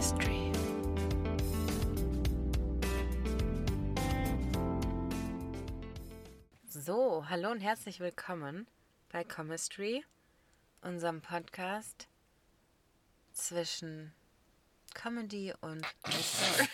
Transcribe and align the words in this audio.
Chemistry. 0.00 0.50
So, 6.70 7.26
hallo 7.28 7.50
und 7.50 7.60
herzlich 7.60 8.00
willkommen 8.00 8.66
bei 9.12 9.24
Chemistry, 9.24 10.02
unserem 10.80 11.20
Podcast 11.20 12.08
zwischen 13.34 14.14
Comedy 14.94 15.52
und 15.60 15.84
Mystery. 16.06 16.68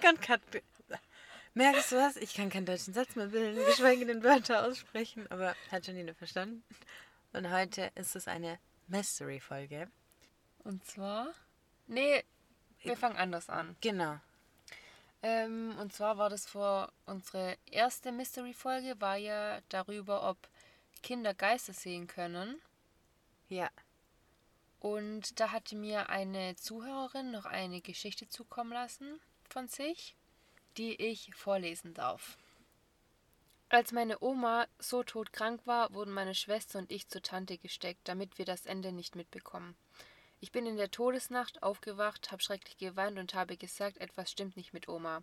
kann 0.00 0.18
kein, 0.18 0.40
merkst 1.52 1.92
du 1.92 1.96
was? 1.96 2.16
Ich 2.16 2.32
kann 2.32 2.48
keinen 2.48 2.64
deutschen 2.64 2.94
Satz 2.94 3.14
mehr 3.14 3.26
bilden, 3.26 3.62
geschweige 3.66 4.06
denn 4.06 4.22
Wörter 4.22 4.66
aussprechen, 4.66 5.30
aber 5.30 5.54
hat 5.70 5.86
Janine 5.86 6.14
verstanden. 6.14 6.64
Und 7.34 7.50
heute 7.50 7.90
ist 7.94 8.16
es 8.16 8.26
eine 8.26 8.58
Mystery-Folge. 8.86 9.90
Und 10.66 10.84
zwar? 10.84 11.32
Nee, 11.86 12.24
wir 12.82 12.96
fangen 12.96 13.16
anders 13.16 13.48
an. 13.48 13.76
Genau. 13.80 14.18
Ähm, 15.22 15.76
und 15.78 15.92
zwar 15.92 16.18
war 16.18 16.28
das 16.28 16.44
vor 16.44 16.92
unsere 17.06 17.56
erste 17.70 18.10
Mystery-Folge, 18.10 19.00
war 19.00 19.16
ja 19.16 19.60
darüber, 19.68 20.28
ob 20.28 20.36
Kinder 21.04 21.34
Geister 21.34 21.72
sehen 21.72 22.08
können. 22.08 22.60
Ja. 23.48 23.70
Und 24.80 25.38
da 25.38 25.52
hatte 25.52 25.76
mir 25.76 26.10
eine 26.10 26.56
Zuhörerin 26.56 27.30
noch 27.30 27.44
eine 27.44 27.80
Geschichte 27.80 28.28
zukommen 28.28 28.72
lassen 28.72 29.20
von 29.48 29.68
sich, 29.68 30.16
die 30.76 31.00
ich 31.00 31.32
vorlesen 31.36 31.94
darf. 31.94 32.38
Als 33.68 33.92
meine 33.92 34.20
Oma 34.20 34.66
so 34.80 35.04
todkrank 35.04 35.64
war, 35.64 35.94
wurden 35.94 36.12
meine 36.12 36.34
Schwester 36.34 36.80
und 36.80 36.90
ich 36.90 37.08
zur 37.08 37.22
Tante 37.22 37.56
gesteckt, 37.56 38.00
damit 38.08 38.38
wir 38.38 38.44
das 38.44 38.66
Ende 38.66 38.90
nicht 38.90 39.14
mitbekommen. 39.14 39.76
Ich 40.40 40.52
bin 40.52 40.66
in 40.66 40.76
der 40.76 40.90
Todesnacht 40.90 41.62
aufgewacht, 41.62 42.30
habe 42.30 42.42
schrecklich 42.42 42.76
geweint 42.76 43.18
und 43.18 43.34
habe 43.34 43.56
gesagt, 43.56 43.98
etwas 43.98 44.30
stimmt 44.30 44.56
nicht 44.56 44.74
mit 44.74 44.88
Oma. 44.88 45.22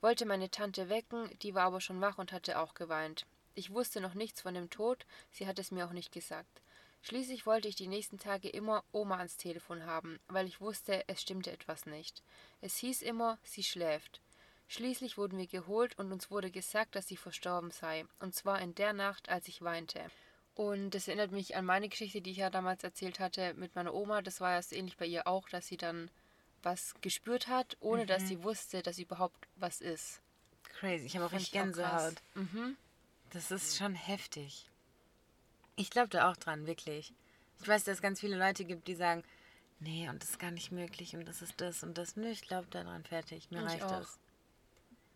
Wollte 0.00 0.24
meine 0.24 0.50
Tante 0.50 0.88
wecken, 0.88 1.30
die 1.42 1.54
war 1.54 1.64
aber 1.64 1.80
schon 1.80 2.00
wach 2.00 2.18
und 2.18 2.32
hatte 2.32 2.58
auch 2.58 2.74
geweint. 2.74 3.26
Ich 3.54 3.70
wusste 3.70 4.00
noch 4.00 4.14
nichts 4.14 4.40
von 4.40 4.54
dem 4.54 4.70
Tod, 4.70 5.06
sie 5.30 5.46
hat 5.46 5.58
es 5.58 5.70
mir 5.70 5.86
auch 5.86 5.92
nicht 5.92 6.12
gesagt. 6.12 6.62
Schließlich 7.02 7.46
wollte 7.46 7.68
ich 7.68 7.74
die 7.74 7.88
nächsten 7.88 8.18
Tage 8.18 8.48
immer 8.48 8.84
Oma 8.92 9.18
ans 9.18 9.36
Telefon 9.36 9.84
haben, 9.84 10.18
weil 10.28 10.46
ich 10.46 10.60
wusste, 10.60 11.04
es 11.08 11.20
stimmte 11.20 11.50
etwas 11.50 11.84
nicht. 11.84 12.22
Es 12.60 12.76
hieß 12.76 13.02
immer, 13.02 13.38
sie 13.42 13.64
schläft. 13.64 14.20
Schließlich 14.68 15.18
wurden 15.18 15.36
wir 15.36 15.48
geholt 15.48 15.98
und 15.98 16.10
uns 16.12 16.30
wurde 16.30 16.50
gesagt, 16.50 16.94
dass 16.94 17.08
sie 17.08 17.16
verstorben 17.16 17.70
sei, 17.70 18.06
und 18.20 18.34
zwar 18.34 18.60
in 18.60 18.74
der 18.74 18.94
Nacht, 18.94 19.28
als 19.28 19.48
ich 19.48 19.60
weinte. 19.60 20.10
Und 20.54 20.90
das 20.90 21.08
erinnert 21.08 21.32
mich 21.32 21.56
an 21.56 21.64
meine 21.64 21.88
Geschichte, 21.88 22.20
die 22.20 22.32
ich 22.32 22.36
ja 22.38 22.50
damals 22.50 22.84
erzählt 22.84 23.20
hatte 23.20 23.54
mit 23.54 23.74
meiner 23.74 23.94
Oma. 23.94 24.20
Das 24.20 24.40
war 24.40 24.52
ja 24.52 24.62
so 24.62 24.76
ähnlich 24.76 24.96
bei 24.96 25.06
ihr 25.06 25.26
auch, 25.26 25.48
dass 25.48 25.66
sie 25.66 25.78
dann 25.78 26.10
was 26.62 26.94
gespürt 27.00 27.48
hat, 27.48 27.76
ohne 27.80 28.02
mhm. 28.02 28.06
dass 28.06 28.28
sie 28.28 28.42
wusste, 28.42 28.82
dass 28.82 28.98
überhaupt 28.98 29.48
was 29.56 29.80
ist. 29.80 30.20
Crazy, 30.64 31.06
ich 31.06 31.16
habe 31.16 31.26
auch 31.26 31.32
richtig 31.32 31.52
Gänsehaut. 31.52 32.14
Mhm. 32.34 32.76
Das 33.30 33.50
ist 33.50 33.76
schon 33.78 33.94
heftig. 33.94 34.68
Ich 35.76 35.90
glaube 35.90 36.08
da 36.08 36.30
auch 36.30 36.36
dran, 36.36 36.66
wirklich. 36.66 37.12
Ich 37.60 37.68
weiß, 37.68 37.84
dass 37.84 37.96
es 37.96 38.02
ganz 38.02 38.20
viele 38.20 38.36
Leute 38.36 38.64
gibt, 38.64 38.88
die 38.88 38.94
sagen, 38.94 39.24
nee, 39.80 40.08
und 40.08 40.22
das 40.22 40.30
ist 40.30 40.38
gar 40.38 40.50
nicht 40.50 40.70
möglich 40.70 41.16
und 41.16 41.24
das 41.24 41.40
ist 41.40 41.60
das 41.60 41.82
und 41.82 41.96
das. 41.96 42.16
Nö, 42.16 42.28
ich 42.28 42.42
glaube 42.42 42.68
daran, 42.70 43.04
fertig. 43.04 43.50
Mir 43.50 43.60
ich 43.60 43.64
reicht 43.64 43.84
auch. 43.84 44.00
das. 44.00 44.18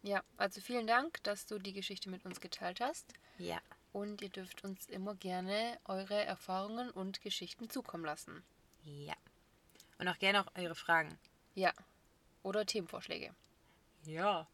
Ja, 0.03 0.23
also 0.37 0.61
vielen 0.61 0.87
Dank, 0.87 1.23
dass 1.25 1.47
du 1.47 1.59
die 1.59 1.73
Geschichte 1.73 2.09
mit 2.09 2.25
uns 2.25 2.41
geteilt 2.41 2.81
hast. 2.81 3.13
Ja. 3.39 3.61
Und 3.97 4.21
ihr 4.21 4.29
dürft 4.29 4.63
uns 4.63 4.89
immer 4.89 5.15
gerne 5.15 5.79
eure 5.87 6.23
Erfahrungen 6.23 6.91
und 6.91 7.23
Geschichten 7.23 7.71
zukommen 7.71 8.05
lassen. 8.05 8.45
Ja. 8.85 9.15
Und 9.99 10.07
auch 10.07 10.19
gerne 10.19 10.43
auch 10.43 10.55
eure 10.55 10.75
Fragen. 10.75 11.19
Ja. 11.55 11.73
Oder 12.43 12.67
Themenvorschläge. 12.67 13.35
Ja. 14.05 14.47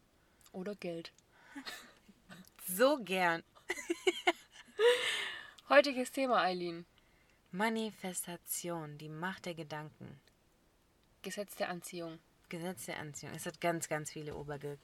Oder 0.53 0.75
Geld. 0.75 1.11
so 2.69 3.03
gern. 3.03 3.43
Heutiges 5.67 6.13
Thema, 6.13 6.41
Eileen. 6.41 6.85
Manifestation, 7.51 8.97
die 8.97 9.09
Macht 9.09 9.45
der 9.45 9.55
Gedanken. 9.55 10.21
Gesetz 11.21 11.57
der 11.57 11.67
Anziehung. 11.67 12.17
Gesetz 12.47 12.85
der 12.85 12.97
Anziehung. 12.97 13.35
Es 13.35 13.45
hat 13.45 13.59
ganz, 13.59 13.89
ganz 13.89 14.09
viele 14.09 14.37
Oberge 14.37 14.77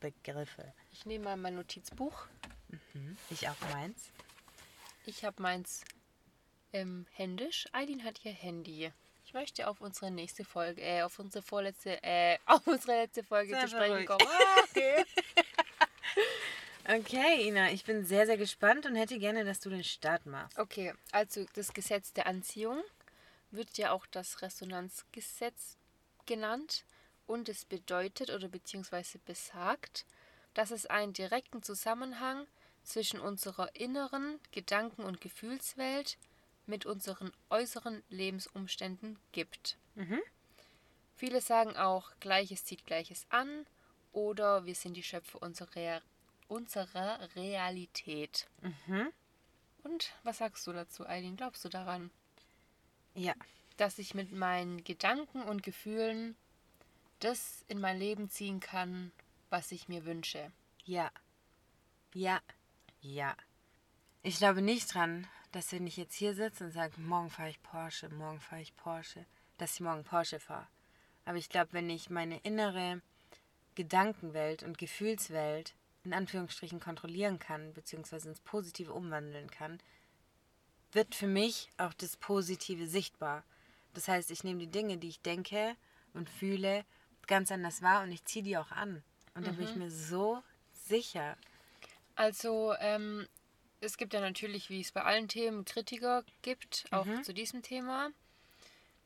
Begriffe. 0.00 0.74
Ich 0.90 1.06
nehme 1.06 1.26
mal 1.26 1.36
mein 1.36 1.54
Notizbuch. 1.54 2.26
Mhm. 2.94 3.16
Ich 3.30 3.48
auch 3.48 3.60
meins. 3.72 4.10
Ich 5.06 5.24
habe 5.24 5.40
meins 5.42 5.84
ähm, 6.72 7.06
händisch. 7.12 7.66
Eileen 7.72 8.04
hat 8.04 8.24
ihr 8.24 8.32
Handy. 8.32 8.92
Ich 9.26 9.32
möchte 9.34 9.68
auf 9.68 9.80
unsere 9.80 10.10
nächste 10.10 10.44
Folge, 10.44 10.80
äh, 10.82 11.02
auf 11.02 11.18
unsere 11.18 11.42
vorletzte, 11.42 12.02
äh, 12.02 12.38
auf 12.46 12.66
unsere 12.66 12.92
letzte 13.02 13.22
Folge 13.24 13.58
zu 13.58 13.68
sprechen 13.68 13.96
ruhig. 13.96 14.06
kommen. 14.06 14.26
Ah, 14.28 14.62
okay. 14.70 15.04
okay, 17.00 17.48
Ina, 17.48 17.70
ich 17.72 17.84
bin 17.84 18.04
sehr, 18.04 18.26
sehr 18.26 18.36
gespannt 18.36 18.86
und 18.86 18.94
hätte 18.94 19.18
gerne, 19.18 19.44
dass 19.44 19.60
du 19.60 19.70
den 19.70 19.84
Start 19.84 20.26
machst. 20.26 20.58
Okay, 20.58 20.92
also 21.12 21.44
das 21.54 21.72
Gesetz 21.72 22.12
der 22.12 22.26
Anziehung 22.26 22.82
wird 23.50 23.76
ja 23.78 23.92
auch 23.92 24.06
das 24.06 24.42
Resonanzgesetz 24.42 25.76
genannt 26.26 26.84
und 27.26 27.48
es 27.48 27.64
bedeutet 27.64 28.30
oder 28.30 28.48
beziehungsweise 28.48 29.18
besagt, 29.18 30.04
dass 30.54 30.70
es 30.70 30.86
einen 30.86 31.12
direkten 31.12 31.62
Zusammenhang 31.62 32.46
zwischen 32.84 33.20
unserer 33.20 33.74
inneren 33.74 34.38
Gedanken- 34.52 35.04
und 35.04 35.20
Gefühlswelt 35.20 36.18
mit 36.66 36.86
unseren 36.86 37.32
äußeren 37.50 38.02
Lebensumständen 38.08 39.18
gibt. 39.32 39.76
Mhm. 39.94 40.20
Viele 41.16 41.40
sagen 41.40 41.76
auch, 41.76 42.10
Gleiches 42.20 42.64
zieht 42.64 42.86
Gleiches 42.86 43.26
an 43.30 43.66
oder 44.12 44.64
wir 44.64 44.74
sind 44.74 44.94
die 44.94 45.02
Schöpfer 45.02 45.42
unserer, 45.42 46.02
unserer 46.48 47.28
Realität. 47.36 48.46
Mhm. 48.62 49.12
Und 49.82 50.12
was 50.22 50.38
sagst 50.38 50.66
du 50.66 50.72
dazu, 50.72 51.06
Eileen? 51.06 51.36
Glaubst 51.36 51.64
du 51.64 51.68
daran? 51.68 52.10
Ja. 53.14 53.34
Dass 53.76 53.98
ich 53.98 54.14
mit 54.14 54.32
meinen 54.32 54.84
Gedanken 54.84 55.42
und 55.42 55.62
Gefühlen 55.62 56.36
das 57.20 57.64
in 57.68 57.80
mein 57.80 57.98
Leben 57.98 58.30
ziehen 58.30 58.60
kann, 58.60 59.12
was 59.50 59.72
ich 59.72 59.88
mir 59.88 60.04
wünsche. 60.04 60.50
Ja. 60.84 61.10
Ja. 62.12 62.40
Ja. 63.04 63.36
Ich 64.22 64.38
glaube 64.38 64.62
nicht 64.62 64.94
dran, 64.94 65.26
dass 65.52 65.72
wenn 65.72 65.86
ich 65.86 65.98
jetzt 65.98 66.14
hier 66.14 66.34
sitze 66.34 66.64
und 66.64 66.70
sage, 66.72 66.98
morgen 66.98 67.28
fahre 67.28 67.50
ich 67.50 67.62
Porsche, 67.62 68.08
morgen 68.08 68.40
fahre 68.40 68.62
ich 68.62 68.74
Porsche, 68.76 69.26
dass 69.58 69.74
ich 69.74 69.80
morgen 69.80 70.04
Porsche 70.04 70.40
fahre. 70.40 70.66
Aber 71.26 71.36
ich 71.36 71.50
glaube, 71.50 71.74
wenn 71.74 71.90
ich 71.90 72.08
meine 72.08 72.38
innere 72.38 73.02
Gedankenwelt 73.74 74.62
und 74.62 74.78
Gefühlswelt 74.78 75.74
in 76.04 76.14
Anführungsstrichen 76.14 76.80
kontrollieren 76.80 77.38
kann, 77.38 77.74
beziehungsweise 77.74 78.30
ins 78.30 78.40
Positive 78.40 78.92
umwandeln 78.92 79.50
kann, 79.50 79.80
wird 80.92 81.14
für 81.14 81.26
mich 81.26 81.68
auch 81.76 81.92
das 81.92 82.16
Positive 82.16 82.86
sichtbar. 82.86 83.44
Das 83.92 84.08
heißt, 84.08 84.30
ich 84.30 84.44
nehme 84.44 84.60
die 84.60 84.70
Dinge, 84.70 84.96
die 84.96 85.08
ich 85.08 85.20
denke 85.20 85.76
und 86.14 86.30
fühle 86.30 86.86
ganz 87.26 87.52
anders 87.52 87.82
wahr 87.82 88.02
und 88.02 88.12
ich 88.12 88.24
ziehe 88.24 88.44
die 88.44 88.56
auch 88.56 88.70
an. 88.70 89.02
Und 89.34 89.42
mhm. 89.42 89.44
da 89.44 89.52
bin 89.52 89.64
ich 89.64 89.74
mhm. 89.74 89.82
mir 89.82 89.90
so 89.90 90.42
sicher. 90.72 91.36
Also, 92.14 92.74
ähm, 92.78 93.26
es 93.80 93.96
gibt 93.96 94.14
ja 94.14 94.20
natürlich, 94.20 94.70
wie 94.70 94.80
es 94.80 94.92
bei 94.92 95.02
allen 95.02 95.28
Themen, 95.28 95.64
Kritiker 95.64 96.24
gibt, 96.42 96.86
auch 96.90 97.04
mhm. 97.04 97.22
zu 97.22 97.34
diesem 97.34 97.62
Thema. 97.62 98.10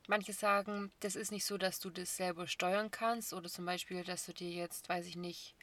Manche 0.06 0.32
sagen, 0.32 0.91
das 1.00 1.16
ist 1.16 1.32
nicht 1.32 1.44
so, 1.44 1.58
dass 1.58 1.80
du 1.80 1.91
das 1.91 2.16
selber 2.16 2.46
steuern 2.46 2.91
kannst 2.91 3.32
oder 3.32 3.48
zum 3.48 3.66
Beispiel, 3.66 4.04
dass 4.04 4.24
du 4.24 4.32
dir 4.32 4.50
jetzt, 4.50 4.88
weiß 4.88 5.06
ich 5.06 5.16
nicht, 5.16 5.54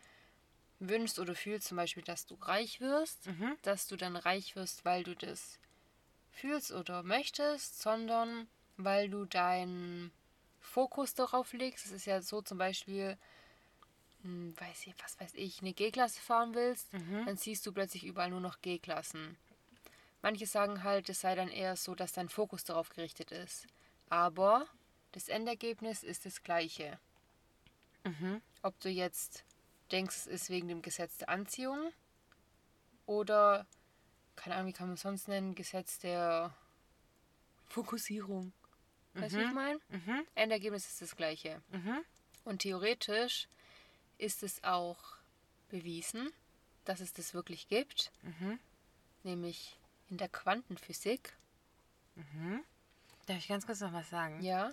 wünschst 0.80 1.20
oder 1.20 1.34
fühlst, 1.34 1.68
zum 1.68 1.78
Beispiel, 1.78 2.04
dass 2.04 2.26
du 2.26 2.36
reich 2.36 2.80
wirst, 2.82 3.28
mhm. 3.28 3.58
dass 3.64 3.88
du 3.88 3.96
dann 3.96 4.16
reich 4.16 4.56
wirst, 4.56 4.86
weil 4.86 5.04
du 5.04 5.16
das 5.16 5.60
fühlst 6.32 6.72
oder 6.72 7.02
möchtest, 7.02 7.82
sondern 7.82 8.48
weil 8.78 9.10
du 9.10 9.26
dein 9.26 10.12
Fokus 10.60 11.14
darauf 11.14 11.54
legst. 11.54 11.86
Es 11.86 11.92
ist 11.92 12.06
ja 12.06 12.22
so 12.22 12.42
zum 12.42 12.58
Beispiel, 12.58 13.18
hm, 14.26 14.56
weiß 14.60 14.88
ich, 14.88 14.96
was 15.04 15.20
weiß 15.20 15.36
ich, 15.36 15.62
eine 15.62 15.74
G-Klasse 15.74 16.20
fahren 16.20 16.56
willst, 16.56 16.92
mhm. 16.94 17.28
dann 17.28 17.38
siehst 17.38 17.66
du 17.66 17.72
plötzlich 17.72 18.04
überall 18.04 18.32
nur 18.32 18.40
noch 18.40 18.60
G-Klassen. 18.62 19.38
Manche 20.24 20.48
sagen 20.48 20.84
halt, 20.84 21.08
es 21.10 21.22
sei 21.22 21.36
dann 21.36 21.50
eher 21.50 21.76
so, 21.76 21.94
dass 21.94 22.14
dein 22.14 22.30
Fokus 22.30 22.64
darauf 22.64 22.90
gerichtet 22.90 23.32
ist. 23.32 23.68
Aber 24.10 24.66
das 25.12 25.30
Endergebnis 25.30 26.02
ist 26.02 26.26
das 26.26 26.42
gleiche. 26.42 26.98
Mhm. 28.04 28.42
Ob 28.64 28.80
du 28.80 28.90
jetzt 28.90 29.44
denkst, 29.92 30.16
es 30.16 30.28
ist 30.28 30.50
wegen 30.50 30.68
dem 30.68 30.82
Gesetz 30.82 31.18
der 31.18 31.30
Anziehung 31.30 31.92
oder, 33.06 33.68
keine 34.36 34.56
Ahnung, 34.56 34.70
wie 34.70 34.74
kann 34.74 34.88
man 34.88 34.96
es 34.96 35.02
sonst 35.02 35.28
nennen, 35.28 35.54
Gesetz 35.54 36.00
der 36.00 36.52
Fokussierung. 37.68 38.54
Weißt 39.14 39.36
du, 39.36 39.38
mhm. 39.38 39.42
wie 39.42 39.46
ich 39.46 39.50
mhm. 39.50 39.56
meine? 39.56 39.80
Mhm. 39.90 40.28
Endergebnis 40.34 40.88
ist 40.88 41.04
das 41.04 41.16
gleiche. 41.16 41.62
Mhm. 41.70 42.04
Und 42.44 42.64
theoretisch 42.64 43.48
ist 44.18 44.44
es 44.44 44.64
auch 44.64 45.18
bewiesen, 45.70 46.32
dass 46.86 47.00
es 47.00 47.14
das 47.14 47.34
wirklich 47.34 47.68
gibt. 47.68 48.12
Mhm. 48.22 48.60
Nämlich 49.24 49.80
in 50.10 50.18
der 50.18 50.30
Quantenphysik. 50.30 51.34
Mhm. 52.16 52.64
Darf 53.26 53.38
ich 53.38 53.48
ganz 53.48 53.66
kurz 53.66 53.82
noch 53.82 53.94
was 53.94 54.10
sagen? 54.10 54.42
Ja. 54.42 54.72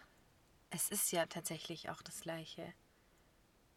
es 0.71 0.89
ist 0.91 1.11
ja 1.13 1.27
tatsächlich 1.27 1.91
auch 1.91 2.03
das 2.03 2.21
Gleiche. 2.21 2.73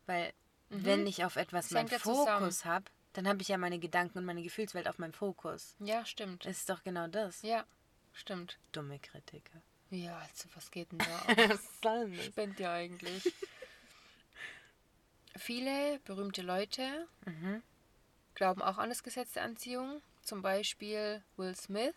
Weil, 0.06 0.34
wenn 0.70 1.08
ich 1.08 1.24
auf 1.26 1.36
etwas 1.36 1.72
meinen. 1.72 1.88
Fokus 1.88 2.66
habe, 2.66 2.86
dann 3.14 3.28
habe 3.28 3.42
ich 3.42 3.48
ja 3.48 3.58
meine 3.58 3.80
Gedanken 3.80 4.18
und 4.18 4.26
meine 4.26 4.44
Gefühlswelt 4.44 4.88
auf 4.88 4.98
meinem 4.98 5.14
Fokus. 5.14 5.76
Ja, 5.80 6.06
stimmt. 6.06 6.46
Das 6.46 6.58
ist 6.58 6.70
doch 6.70 6.84
genau 6.84 7.08
das. 7.08 7.42
Ja, 7.42 7.66
stimmt. 8.12 8.60
Dumme 8.72 9.00
Kritiker. 9.00 9.62
Ja, 9.90 10.18
also 10.18 10.50
was 10.56 10.70
geht 10.72 10.92
denn 10.92 11.00
da? 11.00 11.06
Was 11.50 11.62
soll 11.82 12.10
denn 12.10 12.18
das? 12.18 12.26
Spinnt 12.26 12.60
ja 12.60 12.74
eigentlich. 12.74 13.34
Viele 15.38 16.00
berühmte 16.06 16.42
Leute 16.42 17.08
Mhm. 17.26 17.62
glauben 18.36 18.62
auch 18.62 18.78
an 18.78 18.90
das 18.90 19.04
Gesetz 19.04 19.34
der 19.34 19.44
Anziehung. 19.44 20.02
Zum 20.22 20.42
Beispiel 20.42 21.24
Will 21.38 21.56
Smith, 21.56 21.96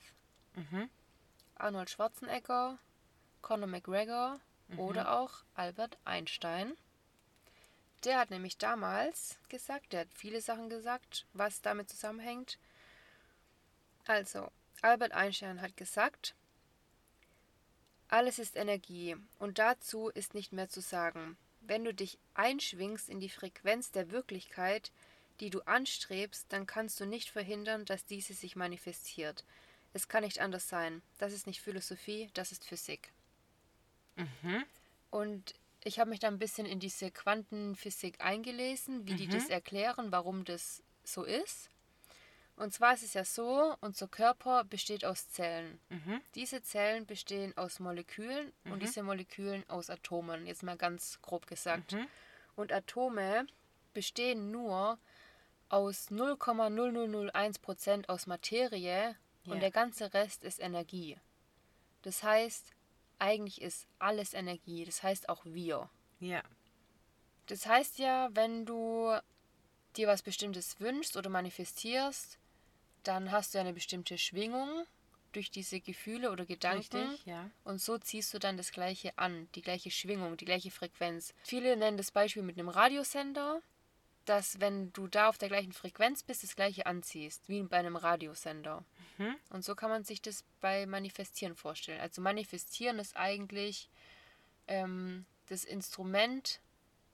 Mhm. 0.55 0.90
Arnold 1.56 1.88
Schwarzenegger, 1.90 2.79
Conor 3.43 3.69
McGregor 3.69 4.40
Mhm. 4.69 4.79
oder 4.81 5.19
auch 5.19 5.43
Albert 5.55 5.96
Einstein. 6.05 6.76
Der 8.05 8.19
hat 8.19 8.31
nämlich 8.31 8.58
damals 8.58 9.38
gesagt, 9.49 9.93
der 9.93 10.00
hat 10.00 10.08
viele 10.14 10.40
Sachen 10.40 10.69
gesagt, 10.69 11.26
was 11.32 11.62
damit 11.62 11.88
zusammenhängt. 11.88 12.58
Also, 14.06 14.50
Albert 14.82 15.12
Einstein 15.12 15.61
hat 15.61 15.76
gesagt, 15.76 16.35
alles 18.08 18.38
ist 18.38 18.56
Energie 18.56 19.17
und 19.38 19.58
dazu 19.58 20.08
ist 20.11 20.35
nicht 20.35 20.52
mehr 20.52 20.69
zu 20.69 20.81
sagen. 20.81 21.37
Wenn 21.68 21.84
du 21.84 21.92
dich 21.92 22.18
einschwingst 22.32 23.10
in 23.10 23.20
die 23.20 23.28
Frequenz 23.28 23.90
der 23.90 24.10
Wirklichkeit, 24.10 24.90
die 25.38 25.50
du 25.50 25.60
anstrebst, 25.60 26.46
dann 26.48 26.66
kannst 26.66 26.98
du 26.98 27.04
nicht 27.04 27.28
verhindern, 27.28 27.84
dass 27.84 28.06
diese 28.06 28.32
sich 28.32 28.56
manifestiert. 28.56 29.44
Es 29.92 30.08
kann 30.08 30.24
nicht 30.24 30.40
anders 30.40 30.66
sein. 30.66 31.02
Das 31.18 31.34
ist 31.34 31.46
nicht 31.46 31.60
Philosophie, 31.60 32.30
das 32.32 32.52
ist 32.52 32.64
Physik. 32.64 33.12
Mhm. 34.16 34.64
Und 35.10 35.54
ich 35.84 36.00
habe 36.00 36.08
mich 36.08 36.20
da 36.20 36.28
ein 36.28 36.38
bisschen 36.38 36.64
in 36.64 36.80
diese 36.80 37.10
Quantenphysik 37.10 38.20
eingelesen, 38.22 39.06
wie 39.06 39.14
die 39.14 39.28
das 39.28 39.50
erklären, 39.50 40.10
warum 40.10 40.46
das 40.46 40.82
so 41.04 41.22
ist. 41.22 41.68
Und 42.58 42.72
zwar 42.72 42.94
ist 42.94 43.05
es 43.05 43.14
ja 43.14 43.25
so, 43.25 43.76
unser 43.81 44.08
Körper 44.08 44.64
besteht 44.64 45.05
aus 45.05 45.28
Zellen. 45.31 45.78
Mhm. 45.90 46.20
Diese 46.34 46.60
Zellen 46.62 47.06
bestehen 47.06 47.56
aus 47.56 47.78
Molekülen 47.78 48.52
und 48.64 48.82
diese 48.82 49.05
Molekülen 49.05 49.62
aus 49.69 49.90
Atomen, 49.90 50.44
jetzt 50.46 50.64
mal 50.64 50.76
ganz 50.76 51.22
grob 51.22 51.46
gesagt. 51.46 51.93
Mhm. 51.93 52.08
Und 52.56 52.72
Atome 52.72 53.46
bestehen 53.94 54.50
nur 54.50 54.99
aus 55.69 56.10
0,0001% 56.10 58.08
aus 58.08 58.26
Materie 58.26 59.14
Ja. 59.44 59.52
und 59.52 59.61
der 59.61 59.70
ganze 59.70 60.12
Rest 60.12 60.43
ist 60.43 60.58
Energie. 60.58 61.16
Das 62.02 62.25
heißt, 62.25 62.72
eigentlich 63.20 63.62
ist 63.62 63.87
alles 64.00 64.34
Energie, 64.34 64.84
das 64.84 65.04
heißt 65.04 65.28
auch 65.28 65.44
wir. 65.44 65.88
Ja. 66.19 66.43
Das 67.46 67.66
heißt 67.66 67.99
ja, 67.99 68.31
wenn 68.32 68.66
du 68.66 69.16
dir 69.96 70.08
was 70.08 70.22
Bestimmtes 70.22 70.81
wünschst 70.81 71.16
oder 71.16 71.31
manifestierst, 71.31 72.38
dann 73.08 73.32
hast 73.32 73.55
du 73.55 73.58
eine 73.58 73.72
bestimmte 73.72 74.19
Schwingung 74.19 74.87
durch 75.32 75.50
diese 75.50 75.81
Gefühle 75.81 76.31
oder 76.31 76.44
Gedanken. 76.44 76.96
Richtig, 76.96 77.26
ja. 77.26 77.50
Und 77.64 77.81
so 77.81 77.99
ziehst 77.99 78.32
du 78.34 78.38
dann 78.38 78.56
das 78.56 78.70
Gleiche 78.70 79.16
an, 79.16 79.49
die 79.55 79.62
gleiche 79.62 79.90
Schwingung, 79.90 80.37
die 80.37 80.44
gleiche 80.44 80.70
Frequenz. 80.70 81.34
Viele 81.43 81.76
nennen 81.76 81.96
das 81.96 82.10
Beispiel 82.10 82.43
mit 82.43 82.58
einem 82.58 82.69
Radiosender, 82.69 83.62
dass 84.25 84.60
wenn 84.60 84.93
du 84.93 85.06
da 85.06 85.28
auf 85.28 85.38
der 85.38 85.49
gleichen 85.49 85.72
Frequenz 85.72 86.22
bist, 86.22 86.43
das 86.43 86.55
Gleiche 86.55 86.84
anziehst, 86.87 87.49
wie 87.49 87.62
bei 87.62 87.78
einem 87.78 87.96
Radiosender. 87.96 88.84
Mhm. 89.16 89.37
Und 89.50 89.64
so 89.64 89.75
kann 89.75 89.90
man 89.90 90.04
sich 90.04 90.20
das 90.20 90.44
bei 90.61 90.87
Manifestieren 90.87 91.54
vorstellen. 91.54 92.00
Also 92.00 92.20
Manifestieren 92.20 92.99
ist 92.99 93.16
eigentlich 93.16 93.88
ähm, 94.66 95.25
das 95.46 95.64
Instrument, 95.64 96.61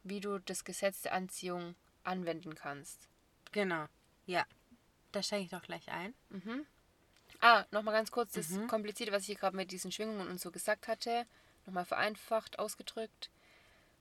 wie 0.03 0.21
du 0.21 0.39
das 0.39 0.65
Gesetz 0.65 1.03
der 1.03 1.15
Anziehung 1.15 1.77
anwenden 2.03 2.57
kannst. 2.57 3.09
Genau. 3.53 3.87
Ja. 4.27 4.45
Da 5.15 5.23
steige 5.23 5.45
ich 5.45 5.51
doch 5.51 5.63
gleich 5.63 5.89
ein. 5.93 6.13
Ah, 7.41 7.65
nochmal 7.71 7.95
ganz 7.95 8.11
kurz 8.11 8.33
das 8.33 8.49
Komplizierte, 8.67 9.13
was 9.13 9.23
ich 9.23 9.27
hier 9.27 9.37
gerade 9.37 9.57
mit 9.57 9.71
diesen 9.71 9.93
Schwingungen 9.93 10.27
und 10.29 10.41
so 10.41 10.51
gesagt 10.51 10.89
hatte. 10.89 11.25
Nochmal 11.67 11.85
vereinfacht 11.85 12.59
ausgedrückt. 12.59 13.31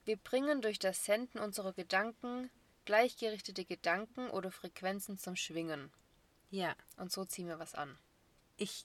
Wir 0.04 0.16
bringen 0.16 0.60
durch 0.60 0.80
das 0.80 1.04
Senden 1.04 1.38
unserer 1.38 1.72
Gedanken 1.72 2.50
gleichgerichtete 2.84 3.64
Gedanken 3.64 4.28
oder 4.28 4.50
Frequenzen 4.50 5.16
zum 5.16 5.36
Schwingen. 5.36 5.92
Ja. 6.50 6.74
Und 6.96 7.12
so 7.12 7.24
ziehen 7.24 7.46
wir 7.46 7.60
was 7.60 7.76
an. 7.76 7.96
Ich 8.56 8.84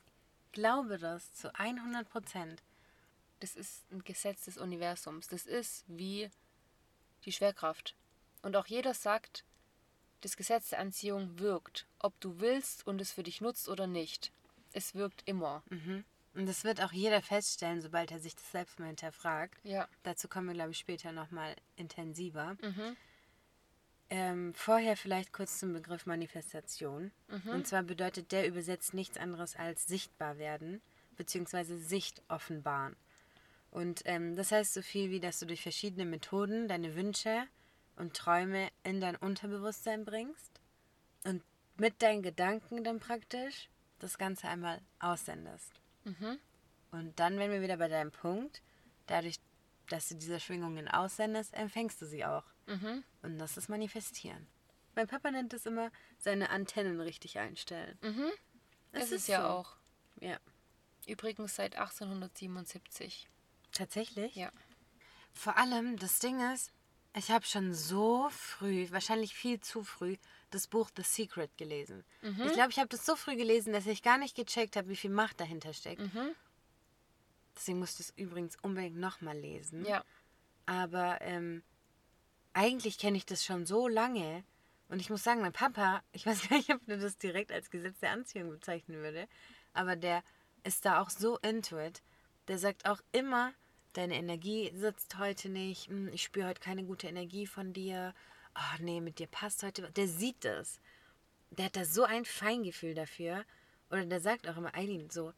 glaube 0.52 1.00
das 1.00 1.34
zu 1.34 1.54
100 1.56 2.08
Prozent. 2.08 2.62
Das 3.40 3.56
ist 3.56 3.92
ein 3.92 4.04
Gesetz 4.04 4.46
des 4.46 4.60
Universums. 4.60 5.28
Das 5.28 5.48
ist 5.48 5.84
wie 5.88 6.30
die 7.26 7.32
Schwerkraft. 7.32 7.96
Und 8.44 8.56
auch 8.56 8.68
jeder 8.68 8.94
sagt, 8.94 9.46
das 10.22 10.38
Gesetz 10.38 10.70
der 10.70 10.80
Anziehung 10.80 11.40
wirkt, 11.40 11.88
ob 12.00 12.20
du 12.20 12.40
willst 12.40 12.86
und 12.86 13.02
es 13.02 13.12
für 13.12 13.24
dich 13.24 13.42
nutzt 13.42 13.70
oder 13.70 13.88
nicht. 13.88 14.32
Es 14.74 14.96
wirkt 14.96 15.24
immer. 15.26 15.64
Und 16.36 16.48
das 16.48 16.64
wird 16.64 16.82
auch 16.82 16.92
jeder 16.92 17.22
feststellen, 17.22 17.82
sobald 17.82 18.12
er 18.12 18.20
sich 18.20 18.36
das 18.36 18.52
selbst 18.52 18.80
mal 18.80 18.88
hinterfragt. 18.88 19.60
Ja. 19.64 19.88
Dazu 20.04 20.28
kommen 20.28 20.48
wir, 20.48 20.54
glaube 20.54 20.72
ich, 20.72 20.78
später 20.78 21.12
nochmal 21.12 21.56
intensiver. 21.76 22.56
Mhm. 22.62 22.96
Ähm, 24.12 24.54
vorher 24.54 24.98
vielleicht 24.98 25.34
kurz 25.34 25.60
zum 25.60 25.74
Begriff 25.74 26.06
Manifestation. 26.06 27.12
Mhm. 27.28 27.52
Und 27.52 27.68
zwar 27.68 27.84
bedeutet 27.84 28.32
der 28.32 28.48
übersetzt 28.48 28.94
nichts 28.94 29.18
anderes 29.18 29.56
als 29.56 29.86
sichtbar 29.86 30.38
werden, 30.38 30.82
beziehungsweise 31.16 31.78
Sicht 31.78 32.22
offenbaren. 32.28 32.96
Und 33.72 34.02
ähm, 34.06 34.36
das 34.36 34.52
heißt 34.52 34.74
so 34.74 34.82
viel 34.82 35.12
wie, 35.12 35.20
dass 35.20 35.40
du 35.40 35.46
durch 35.46 35.62
verschiedene 35.62 36.06
Methoden 36.06 36.68
deine 36.68 36.96
Wünsche 36.96 37.44
und 38.00 38.16
Träume 38.16 38.70
in 38.84 39.00
dein 39.00 39.16
Unterbewusstsein 39.16 40.06
bringst 40.06 40.60
und 41.26 41.44
mit 41.78 42.02
deinen 42.02 42.24
Gedanken 42.24 42.84
dann 42.84 43.00
praktisch 43.00 43.70
das 44.00 44.18
Ganze 44.18 44.48
einmal 44.48 44.82
aussendest. 45.00 45.72
Mhm. 46.06 46.40
Und 46.92 47.20
dann, 47.20 47.38
wenn 47.38 47.52
wir 47.52 47.62
wieder 47.62 47.78
bei 47.78 47.88
deinem 47.88 48.12
Punkt, 48.12 48.62
dadurch, 49.06 49.40
dass 49.90 50.10
du 50.10 50.16
diese 50.16 50.40
Schwingungen 50.40 50.88
aussendest, 50.88 51.54
empfängst 51.54 52.02
du 52.02 52.06
sie 52.08 52.26
auch. 52.26 52.46
Mhm. 52.66 53.04
Und 53.22 53.38
das 53.38 53.58
ist 53.58 53.70
Manifestieren. 53.70 54.48
Mein 54.96 55.08
Papa 55.08 55.30
nennt 55.30 55.54
es 55.54 55.66
immer, 55.66 55.92
seine 56.18 56.50
Antennen 56.50 57.00
richtig 57.00 57.38
einstellen. 57.38 57.98
Mhm. 58.02 58.32
Es 58.92 59.04
Es 59.04 59.12
ist 59.12 59.28
ja 59.28 59.42
so. 59.42 59.48
auch. 59.48 59.76
Ja, 60.20 60.40
Übrigens 61.10 61.56
seit 61.56 61.76
1877. 61.76 63.28
tatsächlich. 63.72 64.36
Ja. 64.36 64.52
Vor 65.34 65.58
allem, 65.58 65.98
das 65.98 66.20
Ding 66.20 66.40
ist, 66.54 66.72
ich 67.16 67.32
habe 67.32 67.46
schon 67.46 67.74
so 67.74 68.30
früh, 68.30 68.88
wahrscheinlich 68.92 69.34
viel 69.34 69.60
zu 69.60 69.84
früh, 69.84 70.18
das 70.52 70.68
Buch 70.68 70.90
The 70.96 71.04
Secret 71.04 71.56
gelesen. 71.58 72.04
Mhm. 72.22 72.44
Ich 72.48 72.54
glaube, 72.54 72.70
ich 72.72 72.80
habe 72.80 72.90
das 72.90 73.06
so 73.06 73.16
früh 73.16 73.36
gelesen, 73.36 73.74
dass 73.74 73.88
ich 73.88 74.04
gar 74.04 74.18
nicht 74.18 74.36
gecheckt 74.36 74.76
habe, 74.76 74.90
wie 74.90 74.96
viel 74.96 75.10
Macht 75.10 75.40
dahinter 75.40 75.74
steckt. 75.74 76.02
Mhm. 76.02 76.36
Deswegen 77.56 77.80
musste 77.80 78.02
ich 78.04 78.10
es 78.10 78.18
übrigens 78.18 78.56
unbedingt 78.62 78.98
nochmal 78.98 79.38
lesen. 79.38 79.86
Ja. 79.86 80.04
Aber 80.66 81.20
ähm, 81.22 81.64
eigentlich 82.54 82.98
kenne 82.98 83.18
ich 83.18 83.26
das 83.26 83.44
schon 83.44 83.66
so 83.66 83.88
lange. 83.88 84.44
Und 84.88 85.00
ich 85.00 85.10
muss 85.10 85.24
sagen, 85.24 85.42
mein 85.42 85.54
Papa, 85.54 86.04
ich 86.12 86.26
weiß 86.26 86.50
gar 86.50 86.58
nicht, 86.58 86.74
ob 86.74 86.82
er 86.88 86.98
das 86.98 87.18
direkt 87.18 87.52
als 87.52 87.70
Gesetz 87.70 88.00
der 88.00 88.12
Anziehung 88.12 88.50
bezeichnen 88.50 89.02
würde, 89.02 89.28
aber 89.74 89.96
der 89.96 90.24
ist 90.64 90.86
da 90.86 91.02
auch 91.02 91.10
so 91.10 91.38
into 91.40 91.80
it. 91.80 92.02
Der 92.48 92.58
sagt 92.58 92.88
auch 92.88 93.02
immer, 93.12 93.54
deine 94.00 94.16
Energie 94.16 94.72
sitzt 94.76 95.18
heute 95.18 95.50
nicht, 95.50 95.88
hm, 95.88 96.10
ich 96.14 96.24
spüre 96.24 96.48
heute 96.48 96.62
keine 96.62 96.84
gute 96.84 97.08
Energie 97.08 97.46
von 97.46 97.74
dir. 97.74 98.14
Ach 98.54 98.80
nee, 98.80 99.02
mit 99.02 99.20
dir 99.20 99.28
passt 99.28 99.62
heute. 99.62 99.84
was. 99.84 99.94
Der 99.94 100.08
sieht 100.08 100.44
das. 100.46 100.80
Der 101.52 101.66
hat 101.66 101.76
da 101.76 101.86
so 101.86 102.04
ein 102.04 102.26
Feingefühl 102.26 102.94
dafür. 102.94 103.44
Oder 103.92 104.06
der 104.06 104.22
sagt 104.22 104.48
auch 104.48 104.58
immer, 104.58 104.74
Eileen, 104.74 105.10
so, 105.10 105.34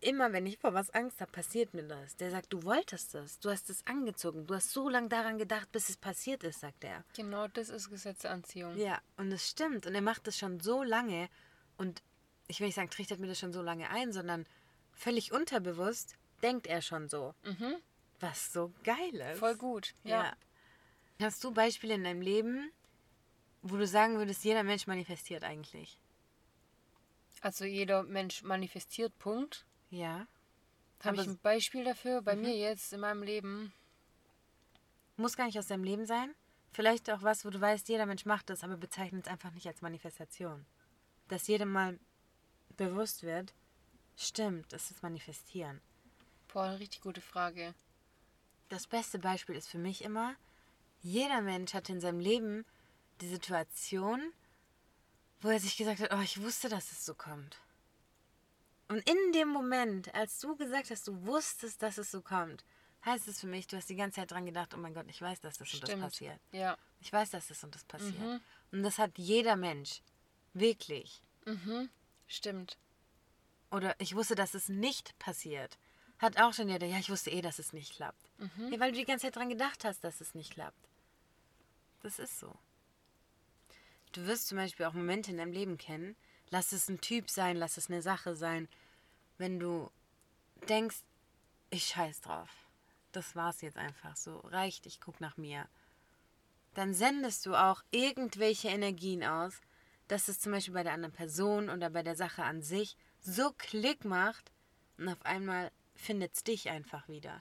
immer 0.00 0.32
wenn 0.32 0.46
ich 0.46 0.58
vor 0.58 0.74
was 0.74 0.90
Angst 0.90 1.20
habe, 1.20 1.30
passiert 1.30 1.74
mir 1.74 1.84
das. 1.84 2.16
Der 2.16 2.30
sagt, 2.30 2.52
du 2.52 2.64
wolltest 2.64 3.14
das, 3.14 3.38
du 3.38 3.50
hast 3.50 3.70
es 3.70 3.86
angezogen, 3.86 4.46
du 4.46 4.54
hast 4.54 4.72
so 4.72 4.88
lange 4.88 5.08
daran 5.08 5.38
gedacht, 5.38 5.70
bis 5.70 5.88
es 5.88 5.96
passiert 5.96 6.42
ist, 6.42 6.60
sagt 6.60 6.82
er. 6.84 7.04
Genau 7.14 7.46
das 7.48 7.68
ist 7.68 7.90
Gesetz 7.90 8.22
der 8.22 8.32
Anziehung. 8.32 8.76
Ja, 8.76 9.00
und 9.16 9.30
es 9.30 9.48
stimmt. 9.48 9.86
Und 9.86 9.94
er 9.94 10.02
macht 10.02 10.26
das 10.26 10.38
schon 10.38 10.58
so 10.60 10.82
lange. 10.82 11.28
Und 11.76 12.02
ich 12.48 12.58
will 12.58 12.66
nicht 12.66 12.76
sagen, 12.76 12.90
trichtert 12.90 13.20
mir 13.20 13.28
das 13.28 13.38
schon 13.38 13.52
so 13.52 13.62
lange 13.62 13.90
ein, 13.90 14.12
sondern 14.12 14.46
völlig 14.92 15.32
unterbewusst 15.32 16.16
denkt 16.42 16.66
er 16.66 16.82
schon 16.82 17.08
so. 17.08 17.34
Mhm. 17.44 17.76
Was 18.22 18.52
so 18.52 18.72
geil 18.84 19.14
ist. 19.14 19.40
Voll 19.40 19.56
gut. 19.56 19.94
Ja. 20.04 20.22
Ja. 20.22 20.36
Hast 21.20 21.42
du 21.42 21.50
Beispiele 21.52 21.94
in 21.94 22.04
deinem 22.04 22.20
Leben, 22.20 22.70
wo 23.62 23.76
du 23.76 23.84
sagen 23.86 24.16
würdest, 24.16 24.44
jeder 24.44 24.62
Mensch 24.62 24.86
manifestiert 24.86 25.42
eigentlich? 25.42 25.98
Also 27.40 27.64
jeder 27.64 28.04
Mensch 28.04 28.44
manifestiert, 28.44 29.18
Punkt. 29.18 29.66
Ja. 29.90 30.28
Habe 31.02 31.20
ich 31.20 31.26
ein 31.26 31.38
Beispiel 31.38 31.82
dafür? 31.82 32.22
Bei 32.22 32.36
mir 32.36 32.56
jetzt 32.56 32.92
in 32.92 33.00
meinem 33.00 33.24
Leben. 33.24 33.72
Muss 35.16 35.36
gar 35.36 35.46
nicht 35.46 35.58
aus 35.58 35.66
deinem 35.66 35.82
Leben 35.82 36.06
sein. 36.06 36.32
Vielleicht 36.70 37.10
auch 37.10 37.22
was, 37.22 37.44
wo 37.44 37.50
du 37.50 37.60
weißt, 37.60 37.88
jeder 37.88 38.06
Mensch 38.06 38.24
macht 38.24 38.50
das, 38.50 38.62
aber 38.62 38.76
bezeichnet 38.76 39.26
es 39.26 39.32
einfach 39.32 39.50
nicht 39.50 39.66
als 39.66 39.82
Manifestation. 39.82 40.64
Dass 41.26 41.48
jedem 41.48 41.72
mal 41.72 41.98
bewusst 42.76 43.24
wird, 43.24 43.52
stimmt, 44.16 44.72
das 44.72 44.92
ist 44.92 45.02
Manifestieren. 45.02 45.80
Boah, 46.52 46.64
eine 46.64 46.78
richtig 46.78 47.00
gute 47.00 47.20
Frage. 47.20 47.74
Das 48.72 48.86
beste 48.86 49.18
Beispiel 49.18 49.54
ist 49.54 49.68
für 49.68 49.78
mich 49.78 50.02
immer, 50.02 50.34
jeder 51.02 51.42
Mensch 51.42 51.74
hat 51.74 51.88
in 51.90 52.00
seinem 52.00 52.20
Leben 52.20 52.64
die 53.20 53.28
Situation, 53.28 54.32
wo 55.40 55.48
er 55.48 55.60
sich 55.60 55.76
gesagt 55.76 56.00
hat, 56.00 56.12
oh, 56.12 56.22
ich 56.22 56.40
wusste, 56.40 56.68
dass 56.68 56.90
es 56.90 57.04
so 57.04 57.14
kommt. 57.14 57.58
Und 58.88 59.08
in 59.08 59.32
dem 59.32 59.48
Moment, 59.48 60.14
als 60.14 60.38
du 60.40 60.56
gesagt 60.56 60.90
hast, 60.90 61.06
du 61.06 61.26
wusstest, 61.26 61.82
dass 61.82 61.98
es 61.98 62.10
so 62.10 62.22
kommt, 62.22 62.64
heißt 63.04 63.28
es 63.28 63.40
für 63.40 63.46
mich, 63.46 63.66
du 63.66 63.76
hast 63.76 63.88
die 63.90 63.96
ganze 63.96 64.20
Zeit 64.20 64.30
dran 64.30 64.46
gedacht, 64.46 64.74
oh 64.74 64.78
mein 64.78 64.94
Gott, 64.94 65.06
ich 65.08 65.20
weiß, 65.20 65.40
dass 65.40 65.58
das 65.58 65.68
Stimmt. 65.68 65.84
und 65.84 65.90
das 65.90 66.00
passiert. 66.00 66.40
Ja. 66.52 66.78
Ich 67.00 67.12
weiß, 67.12 67.30
dass 67.30 67.48
das 67.48 67.62
und 67.64 67.74
das 67.74 67.84
passiert. 67.84 68.18
Mhm. 68.18 68.40
Und 68.70 68.82
das 68.82 68.98
hat 68.98 69.18
jeder 69.18 69.56
Mensch. 69.56 70.02
Wirklich. 70.54 71.22
Mhm. 71.44 71.90
Stimmt. 72.26 72.78
Oder 73.70 73.94
ich 73.98 74.14
wusste, 74.14 74.34
dass 74.34 74.54
es 74.54 74.68
nicht 74.68 75.18
passiert. 75.18 75.78
Hat 76.22 76.40
auch 76.40 76.52
schon 76.52 76.68
jeder, 76.68 76.86
ja, 76.86 76.98
ich 76.98 77.10
wusste 77.10 77.30
eh, 77.30 77.42
dass 77.42 77.58
es 77.58 77.72
nicht 77.72 77.96
klappt. 77.96 78.30
Mhm. 78.38 78.72
Ja, 78.72 78.78
weil 78.78 78.92
du 78.92 78.98
die 78.98 79.04
ganze 79.04 79.26
Zeit 79.26 79.34
dran 79.34 79.48
gedacht 79.48 79.84
hast, 79.84 80.04
dass 80.04 80.20
es 80.20 80.36
nicht 80.36 80.52
klappt. 80.52 80.88
Das 82.04 82.20
ist 82.20 82.38
so. 82.38 82.54
Du 84.12 84.24
wirst 84.26 84.46
zum 84.46 84.56
Beispiel 84.56 84.86
auch 84.86 84.92
Momente 84.92 85.32
in 85.32 85.38
deinem 85.38 85.52
Leben 85.52 85.78
kennen, 85.78 86.14
lass 86.50 86.70
es 86.70 86.88
ein 86.88 87.00
Typ 87.00 87.28
sein, 87.28 87.56
lass 87.56 87.76
es 87.76 87.90
eine 87.90 88.02
Sache 88.02 88.36
sein, 88.36 88.68
wenn 89.38 89.58
du 89.58 89.90
denkst, 90.68 90.98
ich 91.70 91.86
scheiß 91.86 92.20
drauf. 92.20 92.50
Das 93.10 93.34
war's 93.34 93.60
jetzt 93.60 93.76
einfach 93.76 94.14
so. 94.14 94.38
Reicht, 94.44 94.86
ich 94.86 95.00
guck 95.00 95.20
nach 95.20 95.36
mir. 95.36 95.66
Dann 96.74 96.94
sendest 96.94 97.46
du 97.46 97.56
auch 97.56 97.82
irgendwelche 97.90 98.68
Energien 98.68 99.24
aus, 99.24 99.60
dass 100.06 100.28
es 100.28 100.38
zum 100.38 100.52
Beispiel 100.52 100.74
bei 100.74 100.84
der 100.84 100.92
anderen 100.92 101.14
Person 101.14 101.68
oder 101.68 101.90
bei 101.90 102.04
der 102.04 102.14
Sache 102.14 102.44
an 102.44 102.62
sich 102.62 102.96
so 103.20 103.52
Klick 103.58 104.04
macht 104.04 104.52
und 104.98 105.08
auf 105.08 105.24
einmal 105.24 105.72
findet 106.02 106.34
es 106.34 106.44
dich 106.44 106.68
einfach 106.70 107.08
wieder. 107.08 107.38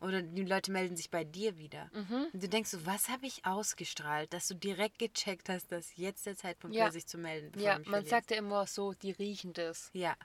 Oder 0.00 0.22
die 0.22 0.44
Leute 0.44 0.72
melden 0.72 0.96
sich 0.96 1.10
bei 1.10 1.24
dir 1.24 1.58
wieder. 1.58 1.90
Und 2.32 2.42
du 2.42 2.48
denkst 2.48 2.70
so, 2.70 2.86
was 2.86 3.08
habe 3.08 3.26
ich 3.26 3.44
ausgestrahlt, 3.44 4.32
dass 4.32 4.48
du 4.48 4.54
direkt 4.54 4.98
gecheckt 4.98 5.48
hast, 5.48 5.70
dass 5.72 5.96
jetzt 5.96 6.26
der 6.26 6.36
Zeitpunkt 6.36 6.74
Ja. 6.74 6.84
wäre, 6.84 6.92
sich 6.92 7.06
zu 7.06 7.18
melden. 7.18 7.58
Ja, 7.60 7.74
man 7.74 7.84
verlierst. 7.84 8.10
sagt 8.10 8.30
ja 8.30 8.38
immer 8.38 8.66
so, 8.66 8.92
die 8.94 9.10
riechen 9.12 9.52
das. 9.52 9.90
Ja, 9.92 10.16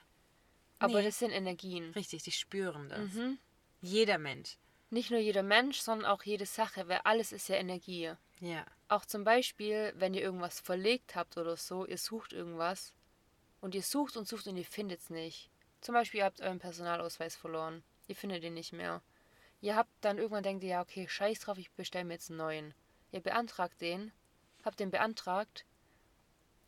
Aber 0.80 0.98
Nee. 1.00 1.04
das 1.06 1.18
sind 1.20 1.30
Energien. 1.30 1.92
richtig, 1.92 2.24
die 2.24 2.32
spüren 2.32 2.88
das. 2.88 3.12
Mhm. 3.14 3.38
Jeder 3.80 4.18
Mensch. 4.18 4.58
Nicht 4.90 5.10
nur 5.10 5.20
jeder 5.20 5.42
Mensch, 5.42 5.78
sondern 5.80 6.06
auch 6.10 6.22
jede 6.24 6.46
Sache, 6.46 6.88
weil 6.88 7.00
alles 7.04 7.32
ist 7.32 7.48
ja 7.48 7.56
Energie. 7.56 8.12
Ja. 8.40 8.66
Auch 8.88 9.04
zum 9.06 9.24
Beispiel, 9.24 9.92
wenn 9.96 10.14
ihr 10.14 10.20
irgendwas 10.22 10.60
verlegt 10.60 11.14
habt 11.16 11.36
oder 11.38 11.56
so, 11.56 11.86
ihr 11.86 11.96
sucht 11.98 12.32
irgendwas 12.32 12.92
und 13.60 13.74
ihr 13.74 13.82
sucht 13.82 14.16
und 14.16 14.28
sucht 14.28 14.46
und 14.46 14.56
ihr 14.56 14.64
findet 14.64 15.00
es 15.00 15.10
nicht. 15.10 15.48
Zum 15.84 15.92
Beispiel, 15.92 16.20
ihr 16.20 16.24
habt 16.24 16.40
euren 16.40 16.60
Personalausweis 16.60 17.36
verloren. 17.36 17.84
Ihr 18.08 18.16
findet 18.16 18.42
ihn 18.42 18.54
nicht 18.54 18.72
mehr. 18.72 19.02
Ihr 19.60 19.76
habt 19.76 19.90
dann 20.00 20.16
irgendwann 20.16 20.42
denkt 20.42 20.64
ihr, 20.64 20.70
ja, 20.70 20.80
okay, 20.80 21.06
scheiß 21.06 21.40
drauf, 21.40 21.58
ich 21.58 21.70
bestelle 21.72 22.06
mir 22.06 22.14
jetzt 22.14 22.30
einen 22.30 22.38
neuen. 22.38 22.74
Ihr 23.12 23.20
beantragt 23.20 23.82
den, 23.82 24.10
habt 24.64 24.80
den 24.80 24.90
beantragt. 24.90 25.66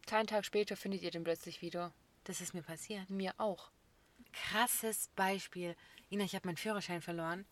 Keinen 0.06 0.26
Tag 0.26 0.44
später 0.44 0.76
findet 0.76 1.02
ihr 1.02 1.10
den 1.10 1.24
plötzlich 1.24 1.62
wieder. 1.62 1.94
Das 2.24 2.42
ist 2.42 2.52
mir 2.52 2.60
passiert. 2.62 3.08
Mir 3.08 3.32
auch. 3.38 3.70
Krasses 4.34 5.08
Beispiel. 5.16 5.76
Ina, 6.10 6.24
ich 6.24 6.34
habe 6.34 6.46
meinen 6.46 6.58
Führerschein 6.58 7.00
verloren. 7.00 7.46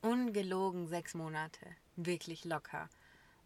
Ungelogen 0.00 0.88
sechs 0.88 1.12
Monate. 1.12 1.66
Wirklich 1.96 2.46
locker. 2.46 2.88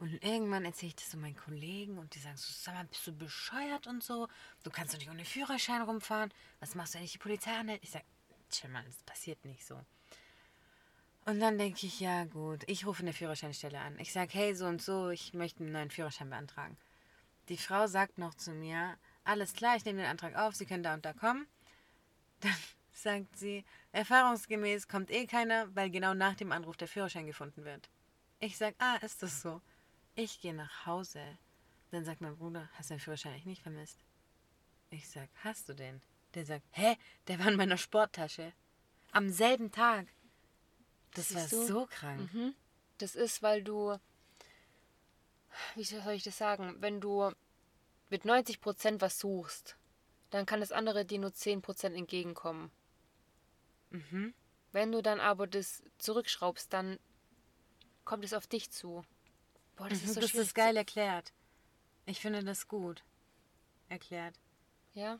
Und 0.02 0.20
irgendwann 0.24 0.64
erzähle 0.64 0.88
ich 0.88 0.96
das 0.96 1.12
so 1.12 1.16
meinen 1.16 1.36
Kollegen 1.36 1.96
und 1.96 2.16
die 2.16 2.18
sagen 2.18 2.36
so, 2.36 2.52
sag 2.52 2.74
mal, 2.74 2.84
bist 2.86 3.06
du 3.06 3.12
bescheuert 3.12 3.86
und 3.86 4.02
so? 4.02 4.26
Du 4.64 4.70
kannst 4.72 4.92
doch 4.92 4.98
nicht 4.98 5.08
ohne 5.08 5.24
Führerschein 5.24 5.80
rumfahren. 5.80 6.34
Was 6.58 6.74
machst 6.74 6.94
du, 6.94 6.96
wenn 6.96 7.04
dich 7.04 7.12
die 7.12 7.18
Polizei 7.18 7.52
anhält? 7.52 7.84
Ich 7.84 7.92
sage, 7.92 8.04
chill 8.50 8.68
mal, 8.68 8.82
das 8.82 9.00
passiert 9.04 9.44
nicht 9.44 9.64
so. 9.64 9.80
Und 11.24 11.38
dann 11.38 11.56
denke 11.56 11.86
ich, 11.86 12.00
ja 12.00 12.24
gut, 12.24 12.64
ich 12.66 12.84
rufe 12.84 13.02
eine 13.02 13.12
Führerscheinstelle 13.12 13.78
an. 13.78 13.96
Ich 14.00 14.12
sage, 14.12 14.32
hey, 14.32 14.56
so 14.56 14.66
und 14.66 14.82
so, 14.82 15.10
ich 15.10 15.34
möchte 15.34 15.62
einen 15.62 15.70
neuen 15.70 15.92
Führerschein 15.92 16.30
beantragen. 16.30 16.76
Die 17.48 17.56
Frau 17.56 17.86
sagt 17.86 18.18
noch 18.18 18.34
zu 18.34 18.50
mir, 18.50 18.98
alles 19.22 19.52
klar, 19.52 19.76
ich 19.76 19.84
nehme 19.84 20.00
den 20.00 20.10
Antrag 20.10 20.34
auf, 20.34 20.56
Sie 20.56 20.66
können 20.66 20.82
da 20.82 20.94
und 20.94 21.04
da 21.04 21.12
kommen. 21.12 21.46
Dann 22.40 22.56
sagt 22.92 23.36
sie, 23.38 23.64
erfahrungsgemäß 23.92 24.88
kommt 24.88 25.12
eh 25.12 25.28
keiner, 25.28 25.72
weil 25.76 25.90
genau 25.90 26.12
nach 26.12 26.34
dem 26.34 26.50
Anruf 26.50 26.76
der 26.76 26.88
Führerschein 26.88 27.26
gefunden 27.26 27.64
wird. 27.64 27.88
Ich 28.40 28.56
sag, 28.56 28.74
ah, 28.80 28.96
ist 28.96 29.22
das 29.22 29.42
so? 29.42 29.62
Ich 30.14 30.40
gehe 30.40 30.54
nach 30.54 30.86
Hause. 30.86 31.20
Dann 31.90 32.04
sagt 32.04 32.20
mein 32.20 32.36
Bruder, 32.36 32.68
hast 32.74 32.90
du 32.90 32.94
den 32.94 33.00
Führerschein 33.00 33.32
eigentlich 33.32 33.46
nicht 33.46 33.62
vermisst? 33.62 33.98
Ich 34.90 35.08
sag, 35.08 35.28
hast 35.42 35.68
du 35.68 35.74
den? 35.74 36.02
Der 36.34 36.44
sagt, 36.44 36.64
hä, 36.72 36.96
der 37.28 37.38
war 37.38 37.48
in 37.48 37.56
meiner 37.56 37.76
Sporttasche. 37.78 38.52
Am 39.10 39.30
selben 39.30 39.70
Tag. 39.70 40.06
Das 41.14 41.34
war 41.34 41.42
Siehst 41.42 41.52
du? 41.52 41.66
so 41.66 41.86
krank. 41.86 42.32
Mhm. 42.32 42.54
Das 42.98 43.14
ist, 43.14 43.42
weil 43.42 43.62
du, 43.62 43.98
wie 45.74 45.84
soll 45.84 46.12
ich 46.12 46.22
das 46.22 46.38
sagen, 46.38 46.76
wenn 46.80 47.00
du 47.00 47.30
mit 48.08 48.24
90% 48.24 49.00
was 49.00 49.18
suchst, 49.18 49.76
dann 50.30 50.46
kann 50.46 50.60
das 50.60 50.72
andere 50.72 51.04
dir 51.04 51.18
nur 51.18 51.30
10% 51.30 51.94
entgegenkommen. 51.94 52.70
Mhm. 53.90 54.34
Wenn 54.72 54.92
du 54.92 55.02
dann 55.02 55.20
aber 55.20 55.46
das 55.46 55.82
zurückschraubst, 55.98 56.72
dann 56.72 56.98
kommt 58.04 58.24
es 58.24 58.32
auf 58.32 58.46
dich 58.46 58.70
zu. 58.70 59.04
Boah, 59.76 59.88
das 59.88 60.00
Mhm, 60.02 60.04
ist 60.08 60.14
so 60.14 60.20
das 60.20 60.34
ist 60.34 60.54
geil 60.54 60.76
erklärt. 60.76 61.32
Ich 62.06 62.20
finde 62.20 62.42
das 62.44 62.68
gut 62.68 63.02
erklärt. 63.88 64.38
Ja, 64.94 65.18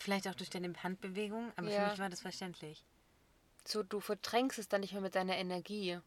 Vielleicht 0.00 0.28
auch 0.28 0.34
durch 0.36 0.48
deine 0.50 0.72
Handbewegung, 0.82 1.52
aber 1.56 1.68
Ja. 1.70 1.84
für 1.86 1.90
mich 1.90 1.98
war 1.98 2.08
das 2.08 2.20
verständlich. 2.20 2.84
so 3.64 3.82
du 3.82 4.00
verdrängst 4.00 4.58
es 4.58 4.68
dann 4.68 4.80
nicht 4.80 4.92
mehr 4.92 5.02
mit 5.02 5.14
deiner 5.16 5.36
Energie, 5.36 5.98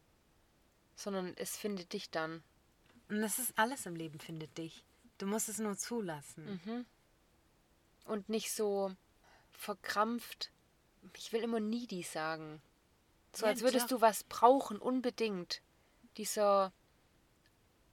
sondern 0.95 1.33
es 1.37 1.57
findet 1.57 1.91
dich 1.93 2.09
dann. 2.09 2.41
Und 3.09 3.21
das 3.21 3.37
ist 3.37 3.57
alles 3.57 3.85
im 3.85 3.95
Leben, 3.95 4.19
findet 4.19 4.57
dich. 4.57 4.85
Du 5.17 5.25
musst 5.27 5.49
es 5.49 5.59
nur 5.59 5.77
zulassen. 5.77 6.59
Mhm. 6.65 6.85
Und 8.05 8.29
nicht 8.29 8.51
so 8.51 8.95
verkrampft. 9.51 10.51
Ich 11.17 11.33
will 11.33 11.41
immer 11.43 11.59
needy 11.59 12.01
sagen. 12.03 12.61
So 13.35 13.45
Ja, 13.45 13.51
als 13.51 13.61
würdest 13.61 13.91
doch. 13.91 13.97
du 13.97 14.01
was 14.01 14.23
brauchen, 14.23 14.77
unbedingt. 14.79 15.61
Dieser 16.17 16.71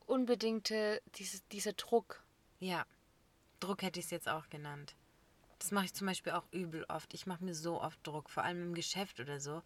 unbedingte, 0.08 1.02
diese, 1.16 1.40
dieser 1.52 1.72
Druck. 1.74 2.22
Ja, 2.60 2.86
Druck 3.60 3.82
hätte 3.82 4.00
ich 4.00 4.06
es 4.06 4.10
jetzt 4.10 4.28
auch 4.28 4.48
genannt. 4.48 4.94
Das 5.58 5.70
mache 5.70 5.86
ich 5.86 5.94
zum 5.94 6.06
Beispiel 6.06 6.32
auch 6.32 6.44
übel 6.52 6.84
oft. 6.88 7.12
Ich 7.14 7.26
mache 7.26 7.44
mir 7.44 7.54
so 7.54 7.80
oft 7.80 7.98
Druck, 8.06 8.30
vor 8.30 8.44
allem 8.44 8.62
im 8.62 8.74
Geschäft 8.74 9.20
oder 9.20 9.40
so. 9.40 9.62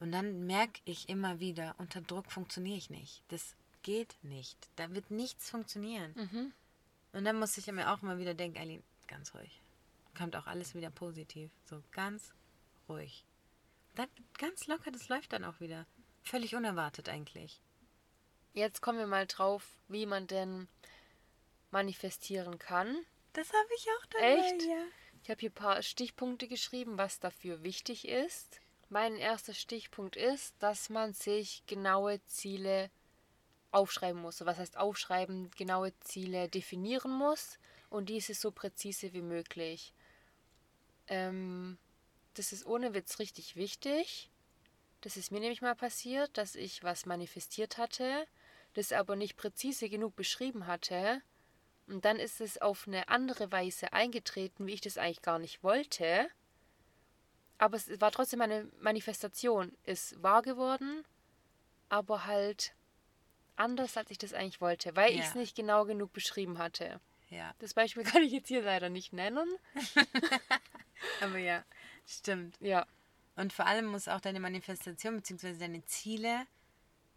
Und 0.00 0.12
dann 0.12 0.46
merke 0.46 0.80
ich 0.84 1.08
immer 1.08 1.40
wieder, 1.40 1.74
unter 1.78 2.00
Druck 2.00 2.32
funktioniere 2.32 2.76
ich 2.76 2.90
nicht. 2.90 3.22
Das 3.28 3.54
geht 3.82 4.16
nicht. 4.22 4.56
Da 4.76 4.92
wird 4.92 5.10
nichts 5.10 5.50
funktionieren. 5.50 6.12
Mhm. 6.14 6.52
Und 7.12 7.24
dann 7.24 7.38
muss 7.38 7.56
ich 7.56 7.66
mir 7.70 7.92
auch 7.92 8.02
immer 8.02 8.18
wieder 8.18 8.34
denken, 8.34 8.58
Eileen, 8.58 8.82
ganz 9.06 9.34
ruhig. 9.34 9.62
Kommt 10.16 10.36
auch 10.36 10.46
alles 10.46 10.74
wieder 10.74 10.90
positiv. 10.90 11.50
So 11.64 11.82
ganz 11.92 12.32
ruhig. 12.88 13.24
Dann 13.94 14.08
ganz 14.38 14.66
locker, 14.66 14.90
das 14.90 15.08
läuft 15.08 15.32
dann 15.32 15.44
auch 15.44 15.60
wieder. 15.60 15.86
Völlig 16.22 16.54
unerwartet 16.54 17.08
eigentlich. 17.08 17.60
Jetzt 18.52 18.82
kommen 18.82 18.98
wir 18.98 19.06
mal 19.06 19.26
drauf, 19.26 19.78
wie 19.88 20.06
man 20.06 20.26
denn 20.26 20.68
manifestieren 21.70 22.58
kann. 22.58 23.04
Das 23.32 23.48
habe 23.48 23.68
ich 23.76 23.86
auch 23.98 24.06
dabei. 24.06 24.36
Echt? 24.36 24.62
Ja. 24.62 24.84
Ich 25.22 25.30
habe 25.30 25.40
hier 25.40 25.50
ein 25.50 25.54
paar 25.54 25.82
Stichpunkte 25.82 26.48
geschrieben, 26.48 26.98
was 26.98 27.20
dafür 27.20 27.62
wichtig 27.62 28.08
ist. 28.08 28.60
Mein 28.88 29.14
erster 29.14 29.54
Stichpunkt 29.54 30.16
ist, 30.16 30.54
dass 30.58 30.88
man 30.90 31.12
sich 31.12 31.62
genaue 31.66 32.24
Ziele 32.26 32.90
aufschreiben 33.70 34.20
muss. 34.20 34.44
Was 34.44 34.58
heißt 34.58 34.76
aufschreiben? 34.76 35.50
Genaue 35.52 35.92
Ziele 36.00 36.48
definieren 36.48 37.12
muss 37.12 37.58
und 37.88 38.08
diese 38.08 38.34
so 38.34 38.50
präzise 38.50 39.12
wie 39.12 39.22
möglich. 39.22 39.92
Ähm, 41.06 41.78
das 42.34 42.52
ist 42.52 42.66
ohne 42.66 42.94
Witz 42.94 43.18
richtig 43.20 43.54
wichtig. 43.54 44.30
Das 45.02 45.16
ist 45.16 45.30
mir 45.30 45.40
nämlich 45.40 45.62
mal 45.62 45.74
passiert, 45.74 46.36
dass 46.36 46.54
ich 46.54 46.82
was 46.82 47.06
manifestiert 47.06 47.78
hatte, 47.78 48.26
das 48.74 48.92
aber 48.92 49.16
nicht 49.16 49.36
präzise 49.36 49.88
genug 49.88 50.16
beschrieben 50.16 50.66
hatte. 50.66 51.22
Und 51.86 52.04
dann 52.04 52.16
ist 52.18 52.40
es 52.40 52.60
auf 52.60 52.86
eine 52.86 53.08
andere 53.08 53.50
Weise 53.50 53.92
eingetreten, 53.92 54.66
wie 54.66 54.74
ich 54.74 54.80
das 54.80 54.96
eigentlich 54.98 55.22
gar 55.22 55.38
nicht 55.38 55.62
wollte. 55.64 56.28
Aber 57.58 57.76
es 57.76 58.00
war 58.00 58.12
trotzdem 58.12 58.40
eine 58.40 58.68
Manifestation. 58.80 59.76
Ist 59.84 60.22
wahr 60.22 60.42
geworden, 60.42 61.04
aber 61.88 62.26
halt 62.26 62.72
anders, 63.56 63.96
als 63.96 64.10
ich 64.10 64.18
das 64.18 64.32
eigentlich 64.32 64.60
wollte, 64.60 64.94
weil 64.96 65.12
Ja. 65.12 65.18
ich 65.18 65.26
es 65.26 65.34
nicht 65.34 65.56
genau 65.56 65.84
genug 65.84 66.12
beschrieben 66.12 66.58
hatte. 66.58 67.00
Ja. 67.28 67.52
Das 67.58 67.74
Beispiel 67.74 68.04
kann 68.04 68.22
ich 68.22 68.32
jetzt 68.32 68.48
hier 68.48 68.62
leider 68.62 68.88
nicht 68.88 69.12
nennen. 69.12 69.46
Aber 71.20 71.38
ja, 71.38 71.64
stimmt. 72.06 72.56
Ja, 72.60 72.86
Und 73.36 73.52
vor 73.52 73.66
allem 73.66 73.86
muss 73.86 74.08
auch 74.08 74.20
deine 74.20 74.40
Manifestation 74.40 75.16
bzw. 75.16 75.54
deine 75.58 75.84
Ziele 75.84 76.46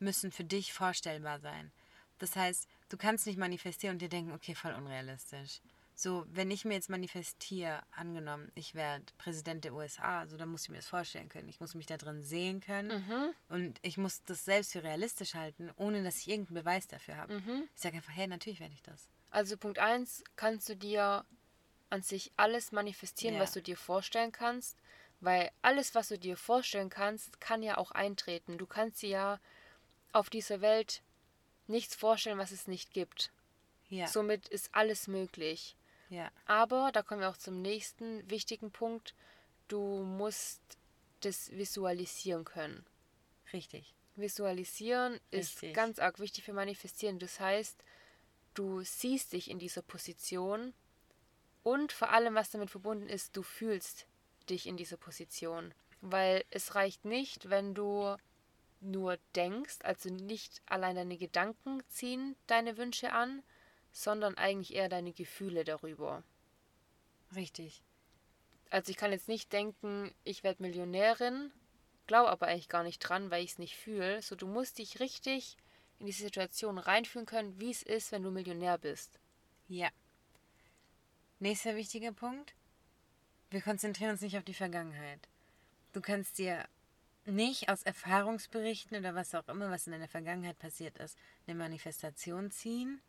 müssen 0.03 0.31
für 0.31 0.43
dich 0.43 0.73
vorstellbar 0.73 1.39
sein. 1.39 1.71
Das 2.19 2.35
heißt, 2.35 2.67
du 2.89 2.97
kannst 2.97 3.25
nicht 3.25 3.37
manifestieren 3.39 3.95
und 3.95 3.99
dir 4.01 4.09
denken, 4.09 4.31
okay, 4.33 4.53
voll 4.55 4.73
unrealistisch. 4.73 5.61
So, 5.95 6.25
wenn 6.31 6.49
ich 6.49 6.65
mir 6.65 6.73
jetzt 6.73 6.89
manifestiere, 6.89 7.81
angenommen, 7.91 8.51
ich 8.55 8.73
werde 8.73 9.05
Präsident 9.19 9.63
der 9.63 9.73
USA, 9.73 10.25
so 10.25 10.37
dann 10.37 10.49
muss 10.49 10.63
ich 10.63 10.69
mir 10.69 10.77
das 10.77 10.87
vorstellen 10.87 11.29
können. 11.29 11.49
Ich 11.49 11.59
muss 11.59 11.75
mich 11.75 11.85
da 11.85 11.97
drin 11.97 12.23
sehen 12.23 12.61
können 12.61 13.05
Mhm. 13.07 13.33
und 13.49 13.79
ich 13.83 13.97
muss 13.97 14.23
das 14.23 14.43
selbst 14.43 14.71
für 14.71 14.83
realistisch 14.83 15.35
halten, 15.35 15.69
ohne 15.75 16.03
dass 16.03 16.17
ich 16.17 16.29
irgendeinen 16.29 16.63
Beweis 16.63 16.87
dafür 16.87 17.17
habe. 17.17 17.39
Mhm. 17.39 17.69
Ich 17.75 17.81
sage 17.81 17.97
einfach, 17.97 18.13
hey, 18.15 18.27
natürlich 18.27 18.59
werde 18.59 18.73
ich 18.73 18.81
das. 18.81 19.07
Also 19.29 19.55
Punkt 19.55 19.77
1 19.79 20.23
kannst 20.35 20.67
du 20.69 20.75
dir 20.75 21.25
an 21.91 22.01
sich 22.01 22.31
alles 22.37 22.71
manifestieren, 22.71 23.35
Ja. 23.35 23.41
was 23.41 23.51
du 23.51 23.61
dir 23.61 23.77
vorstellen 23.77 24.31
kannst, 24.31 24.77
weil 25.19 25.51
alles, 25.61 25.93
was 25.93 26.07
du 26.07 26.17
dir 26.17 26.37
vorstellen 26.37 26.89
kannst, 26.89 27.39
kann 27.39 27.61
ja 27.61 27.77
auch 27.77 27.91
eintreten. 27.91 28.57
Du 28.57 28.65
kannst 28.65 29.03
dir 29.03 29.09
ja 29.09 29.39
auf 30.13 30.29
dieser 30.29 30.61
Welt 30.61 31.01
nichts 31.67 31.95
vorstellen, 31.95 32.37
was 32.37 32.51
es 32.51 32.67
nicht 32.67 32.91
gibt. 32.93 33.31
Ja, 33.89 34.07
Somit 34.07 34.47
ist 34.47 34.73
alles 34.73 35.07
möglich. 35.07 35.75
ja, 36.09 36.31
Aber 36.45 36.91
da 36.93 37.01
kommen 37.03 37.21
wir 37.21 37.29
auch 37.29 37.37
zum 37.37 37.61
nächsten 37.61 38.27
wichtigen 38.29 38.71
Punkt. 38.71 39.13
Du 39.67 40.03
musst 40.03 40.61
das 41.21 41.51
visualisieren 41.51 42.43
können. 42.45 42.85
richtig. 43.51 43.93
Visualisieren 44.15 45.19
ist 45.31 45.53
Richtig. 45.63 45.73
ganz 45.73 45.97
arg 45.97 46.19
wichtig 46.19 46.43
für 46.43 46.53
Manifestieren. 46.53 47.17
Das 47.17 47.39
heißt, 47.39 47.83
du 48.53 48.83
siehst 48.83 49.33
dich 49.33 49.49
in 49.49 49.57
dieser 49.57 49.81
Position 49.81 50.73
und 51.63 51.91
vor 51.91 52.11
allem, 52.11 52.35
was 52.35 52.51
damit 52.51 52.69
verbunden 52.69 53.09
ist, 53.09 53.35
du 53.35 53.41
fühlst 53.41 54.05
dich 54.51 54.67
in 54.67 54.77
dieser 54.77 54.97
Position. 54.97 55.73
Weil 56.01 56.43
es 56.51 56.75
reicht 56.75 57.05
nicht, 57.05 57.49
wenn 57.49 57.73
du 57.73 58.15
nur 58.83 59.17
denkst, 59.35 59.79
also 59.83 60.09
nicht 60.09 60.61
allein 60.65 60.95
deine 60.95 61.17
Gedanken 61.17 61.81
ziehen 61.89 62.35
deine 62.47 62.77
Wünsche 62.77 63.13
an, 63.13 63.43
sondern 63.91 64.35
eigentlich 64.37 64.73
eher 64.73 64.89
deine 64.89 65.13
Gefühle 65.13 65.63
darüber. 65.63 66.23
Richtig. 67.35 67.81
Also 68.69 68.89
ich 68.89 68.97
kann 68.97 69.11
jetzt 69.11 69.27
nicht 69.27 69.53
denken, 69.53 70.13
ich 70.23 70.43
werde 70.43 70.63
Millionärin, 70.63 71.51
glaube 72.07 72.29
aber 72.29 72.47
eigentlich 72.47 72.69
gar 72.69 72.83
nicht 72.83 72.99
dran, 72.99 73.31
weil 73.31 73.43
ich 73.43 73.51
es 73.51 73.59
nicht 73.59 73.75
fühle. 73.75 74.21
So, 74.21 74.35
du 74.35 74.47
musst 74.47 74.79
dich 74.79 74.99
richtig 74.99 75.57
in 75.99 76.07
diese 76.07 76.23
Situation 76.23 76.77
reinfühlen 76.77 77.25
können, 77.25 77.59
wie 77.59 77.71
es 77.71 77.83
ist, 77.83 78.11
wenn 78.11 78.23
du 78.23 78.31
Millionär 78.31 78.77
bist. 78.77 79.19
Ja. 79.67 79.89
Nächster 81.39 81.75
wichtiger 81.75 82.11
Punkt. 82.11 82.53
Wir 83.51 83.61
konzentrieren 83.61 84.11
uns 84.11 84.21
nicht 84.21 84.37
auf 84.37 84.43
die 84.43 84.53
Vergangenheit. 84.53 85.27
Du 85.93 86.01
kannst 86.01 86.39
dir 86.39 86.67
nicht 87.25 87.69
aus 87.69 87.83
Erfahrungsberichten 87.83 88.97
oder 88.97 89.15
was 89.15 89.35
auch 89.35 89.47
immer, 89.47 89.69
was 89.69 89.87
in 89.87 89.93
deiner 89.93 90.07
Vergangenheit 90.07 90.59
passiert 90.59 90.97
ist, 90.97 91.17
eine 91.47 91.55
Manifestation 91.55 92.51
ziehen. 92.51 93.01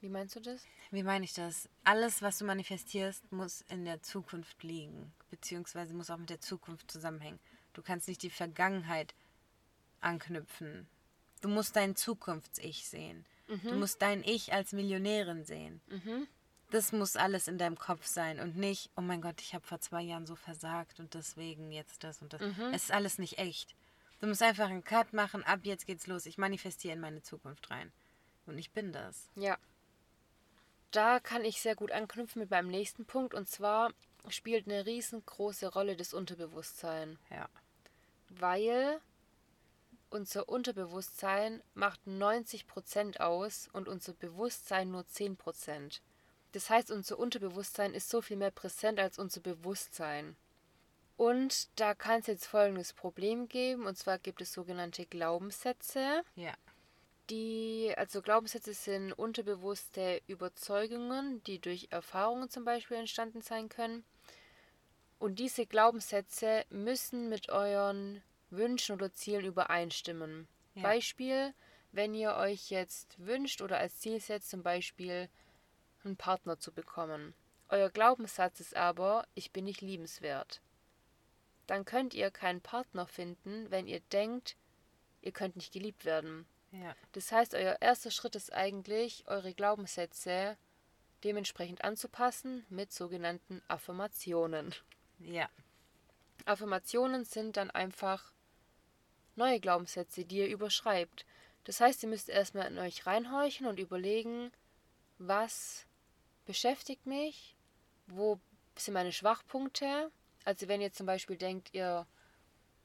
Wie 0.00 0.08
meinst 0.08 0.34
du 0.36 0.40
das? 0.40 0.64
Wie 0.90 1.02
meine 1.02 1.24
ich 1.24 1.32
das? 1.32 1.68
Alles, 1.84 2.22
was 2.22 2.38
du 2.38 2.44
manifestierst, 2.44 3.30
muss 3.30 3.62
in 3.68 3.84
der 3.84 4.02
Zukunft 4.02 4.62
liegen, 4.62 5.12
beziehungsweise 5.30 5.94
muss 5.94 6.10
auch 6.10 6.18
mit 6.18 6.30
der 6.30 6.40
Zukunft 6.40 6.90
zusammenhängen. 6.90 7.38
Du 7.72 7.82
kannst 7.82 8.08
nicht 8.08 8.22
die 8.22 8.30
Vergangenheit 8.30 9.14
anknüpfen. 10.00 10.88
Du 11.40 11.48
musst 11.48 11.76
dein 11.76 11.96
Zukunfts-Ich 11.96 12.88
sehen. 12.88 13.24
Du 13.70 13.74
musst 13.76 14.02
dein 14.02 14.24
Ich 14.24 14.52
als 14.52 14.72
Millionärin 14.72 15.44
sehen. 15.44 15.80
Mhm. 15.88 16.26
Das 16.72 16.90
muss 16.90 17.16
alles 17.16 17.48
in 17.48 17.58
deinem 17.58 17.78
Kopf 17.78 18.06
sein 18.06 18.40
und 18.40 18.56
nicht, 18.56 18.90
oh 18.96 19.02
mein 19.02 19.20
Gott, 19.20 19.40
ich 19.42 19.54
habe 19.54 19.66
vor 19.66 19.78
zwei 19.80 20.00
Jahren 20.00 20.24
so 20.26 20.34
versagt 20.36 21.00
und 21.00 21.12
deswegen 21.12 21.70
jetzt 21.70 22.02
das 22.02 22.22
und 22.22 22.32
das. 22.32 22.40
Es 22.72 22.84
ist 22.84 22.92
alles 22.92 23.18
nicht 23.18 23.38
echt. 23.38 23.74
Du 24.20 24.26
musst 24.26 24.42
einfach 24.42 24.70
einen 24.70 24.82
Cut 24.84 25.12
machen, 25.12 25.44
ab 25.44 25.60
jetzt 25.64 25.86
geht's 25.86 26.06
los. 26.06 26.24
Ich 26.26 26.38
manifestiere 26.38 26.94
in 26.94 27.00
meine 27.00 27.22
Zukunft 27.22 27.70
rein. 27.70 27.92
Und 28.46 28.56
ich 28.56 28.70
bin 28.70 28.90
das. 28.92 29.28
Ja. 29.36 29.58
Da 30.92 31.20
kann 31.20 31.44
ich 31.44 31.60
sehr 31.60 31.74
gut 31.74 31.92
anknüpfen 31.92 32.40
mit 32.40 32.50
meinem 32.50 32.68
nächsten 32.68 33.04
Punkt 33.04 33.34
und 33.34 33.48
zwar 33.48 33.90
spielt 34.28 34.66
eine 34.66 34.86
riesengroße 34.86 35.68
Rolle 35.72 35.96
das 35.96 36.14
Unterbewusstsein, 36.14 37.18
Ja. 37.30 37.48
weil 38.30 39.00
unser 40.10 40.48
Unterbewusstsein 40.48 41.62
macht 41.74 42.00
90% 42.06 43.20
aus 43.20 43.68
und 43.72 43.88
unser 43.88 44.12
Bewusstsein 44.14 44.90
nur 44.90 45.04
10%. 45.06 46.00
Das 46.52 46.68
heißt, 46.70 46.90
unser 46.90 47.18
Unterbewusstsein 47.18 47.94
ist 47.94 48.08
so 48.08 48.20
viel 48.20 48.36
mehr 48.36 48.50
präsent 48.50 49.00
als 49.00 49.18
unser 49.18 49.40
Bewusstsein. 49.40 50.36
Und 51.16 51.68
da 51.78 51.94
kann 51.94 52.20
es 52.20 52.26
jetzt 52.26 52.46
folgendes 52.46 52.92
Problem 52.92 53.48
geben, 53.48 53.86
und 53.86 53.96
zwar 53.96 54.18
gibt 54.18 54.40
es 54.40 54.52
sogenannte 54.52 55.06
Glaubenssätze. 55.06 56.22
Ja. 56.36 56.54
Die, 57.30 57.92
also 57.96 58.20
Glaubenssätze 58.20 58.74
sind 58.74 59.12
unterbewusste 59.12 60.20
Überzeugungen, 60.26 61.42
die 61.44 61.58
durch 61.58 61.88
Erfahrungen 61.90 62.50
zum 62.50 62.64
Beispiel 62.64 62.96
entstanden 62.96 63.40
sein 63.40 63.68
können. 63.68 64.04
Und 65.18 65.38
diese 65.38 65.66
Glaubenssätze 65.66 66.64
müssen 66.68 67.28
mit 67.28 67.48
euren 67.48 68.22
Wünschen 68.50 68.94
oder 68.94 69.12
Zielen 69.12 69.44
übereinstimmen. 69.44 70.48
Ja. 70.74 70.82
Beispiel, 70.82 71.54
wenn 71.92 72.14
ihr 72.14 72.34
euch 72.34 72.70
jetzt 72.70 73.24
wünscht 73.24 73.62
oder 73.62 73.78
als 73.78 73.98
Ziel 74.00 74.20
setzt, 74.20 74.50
zum 74.50 74.62
Beispiel 74.62 75.28
einen 76.04 76.16
Partner 76.16 76.58
zu 76.58 76.72
bekommen. 76.72 77.34
Euer 77.68 77.90
Glaubenssatz 77.90 78.60
ist 78.60 78.76
aber, 78.76 79.26
ich 79.34 79.52
bin 79.52 79.64
nicht 79.64 79.80
liebenswert. 79.80 80.60
Dann 81.66 81.84
könnt 81.84 82.14
ihr 82.14 82.30
keinen 82.30 82.60
Partner 82.60 83.06
finden, 83.06 83.70
wenn 83.70 83.86
ihr 83.86 84.00
denkt, 84.00 84.56
ihr 85.22 85.32
könnt 85.32 85.56
nicht 85.56 85.72
geliebt 85.72 86.04
werden. 86.04 86.46
Ja. 86.72 86.94
Das 87.12 87.32
heißt, 87.32 87.54
euer 87.54 87.76
erster 87.80 88.10
Schritt 88.10 88.34
ist 88.34 88.52
eigentlich, 88.52 89.24
eure 89.26 89.54
Glaubenssätze 89.54 90.56
dementsprechend 91.24 91.84
anzupassen 91.84 92.66
mit 92.68 92.92
sogenannten 92.92 93.62
Affirmationen. 93.68 94.74
Ja. 95.18 95.48
Affirmationen 96.44 97.24
sind 97.24 97.56
dann 97.56 97.70
einfach 97.70 98.32
neue 99.36 99.60
Glaubenssätze, 99.60 100.24
die 100.24 100.38
ihr 100.38 100.48
überschreibt. 100.48 101.24
Das 101.64 101.80
heißt, 101.80 102.02
ihr 102.02 102.08
müsst 102.08 102.28
erstmal 102.28 102.66
in 102.66 102.78
euch 102.78 103.06
reinhorchen 103.06 103.66
und 103.66 103.78
überlegen, 103.78 104.50
was 105.18 105.86
beschäftigt 106.44 107.06
mich, 107.06 107.56
wo 108.06 108.38
sind 108.76 108.94
meine 108.94 109.12
Schwachpunkte. 109.12 110.10
Also 110.44 110.68
wenn 110.68 110.80
ihr 110.80 110.92
zum 110.92 111.06
Beispiel 111.06 111.36
denkt, 111.36 111.70
ihr, 111.72 112.06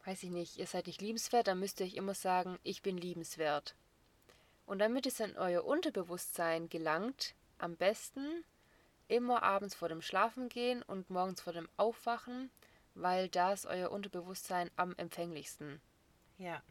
weiß 0.06 0.24
ich 0.24 0.30
nicht, 0.30 0.58
ihr 0.58 0.68
seid 0.68 0.88
nicht 0.88 1.02
liebenswert, 1.02 1.48
dann 1.48 1.60
müsst 1.60 1.80
ihr 1.80 1.86
euch 1.86 1.96
immer 1.96 2.14
sagen, 2.14 2.60
ich 2.64 2.82
bin 2.82 2.98
liebenswert. 2.98 3.76
Und 4.66 4.80
damit 4.80 5.06
es 5.06 5.20
in 5.20 5.38
euer 5.38 5.66
Unterbewusstsein 5.66 6.70
gelangt, 6.70 7.36
am 7.58 7.76
besten 7.76 8.44
immer 9.08 9.44
abends 9.44 9.76
vor 9.76 9.90
dem 9.90 10.02
Schlafengehen 10.02 10.84
und 10.84 11.10
morgens 11.10 11.42
vor 11.42 11.54
dem 11.54 11.70
Aufwachen, 11.78 12.52
weil 12.94 13.30
da 13.30 13.54
ist 13.54 13.66
euer 13.66 13.92
Unterbewusstsein 13.92 14.70
am 14.76 14.94
empfänglichsten. 14.98 15.82
Ja. 16.38 16.62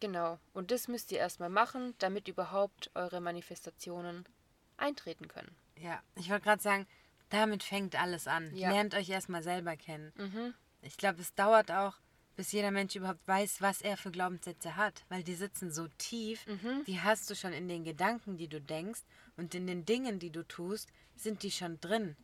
Genau. 0.00 0.38
Und 0.52 0.70
das 0.70 0.88
müsst 0.88 1.12
ihr 1.12 1.18
erstmal 1.18 1.50
machen, 1.50 1.94
damit 1.98 2.28
überhaupt 2.28 2.90
eure 2.94 3.20
Manifestationen 3.20 4.26
eintreten 4.76 5.28
können. 5.28 5.54
Ja. 5.78 6.02
Ich 6.16 6.30
wollte 6.30 6.44
gerade 6.44 6.62
sagen, 6.62 6.86
damit 7.30 7.62
fängt 7.62 8.00
alles 8.00 8.26
an. 8.26 8.54
Ja. 8.54 8.70
Lernt 8.70 8.94
euch 8.94 9.08
erstmal 9.08 9.42
selber 9.42 9.76
kennen. 9.76 10.12
Mhm. 10.16 10.54
Ich 10.82 10.96
glaube, 10.96 11.20
es 11.20 11.34
dauert 11.34 11.70
auch, 11.70 11.94
bis 12.36 12.52
jeder 12.52 12.70
Mensch 12.70 12.96
überhaupt 12.96 13.26
weiß, 13.26 13.60
was 13.62 13.80
er 13.80 13.96
für 13.96 14.10
Glaubenssätze 14.10 14.76
hat, 14.76 15.04
weil 15.08 15.22
die 15.22 15.34
sitzen 15.34 15.70
so 15.70 15.86
tief, 15.98 16.46
Mhm. 16.46 16.84
die 16.86 17.00
hast 17.00 17.30
du 17.30 17.34
schon 17.36 17.52
in 17.52 17.68
den 17.68 17.84
Gedanken, 17.84 18.36
die 18.36 18.48
du 18.48 18.60
denkst 18.60 19.02
und 19.36 19.54
in 19.54 19.66
den 19.66 19.84
Dingen, 19.84 20.18
die 20.18 20.30
du 20.30 20.42
tust, 20.46 20.88
sind 21.16 21.42
die 21.42 21.50
schon 21.52 21.80
drin. 21.80 22.16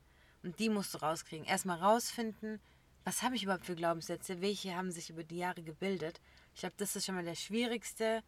Und 0.42 0.58
die 0.58 0.68
musst 0.68 0.94
du 0.94 0.98
rauskriegen. 0.98 1.44
Erstmal 1.46 1.78
rausfinden, 1.78 2.60
was 3.04 3.22
habe 3.22 3.36
ich 3.36 3.44
überhaupt 3.44 3.66
für 3.66 3.74
Glaubenssätze, 3.76 4.40
welche 4.40 4.74
haben 4.74 4.90
sich 4.90 5.10
über 5.10 5.22
die 5.24 5.38
Jahre 5.38 5.62
gebildet. 5.62 6.20
Ich 6.54 6.60
glaube, 6.60 6.74
das 6.78 6.96
ist 6.96 7.06
schon 7.06 7.14
mal 7.14 7.24
der 7.24 7.34
schwierigste 7.34 8.22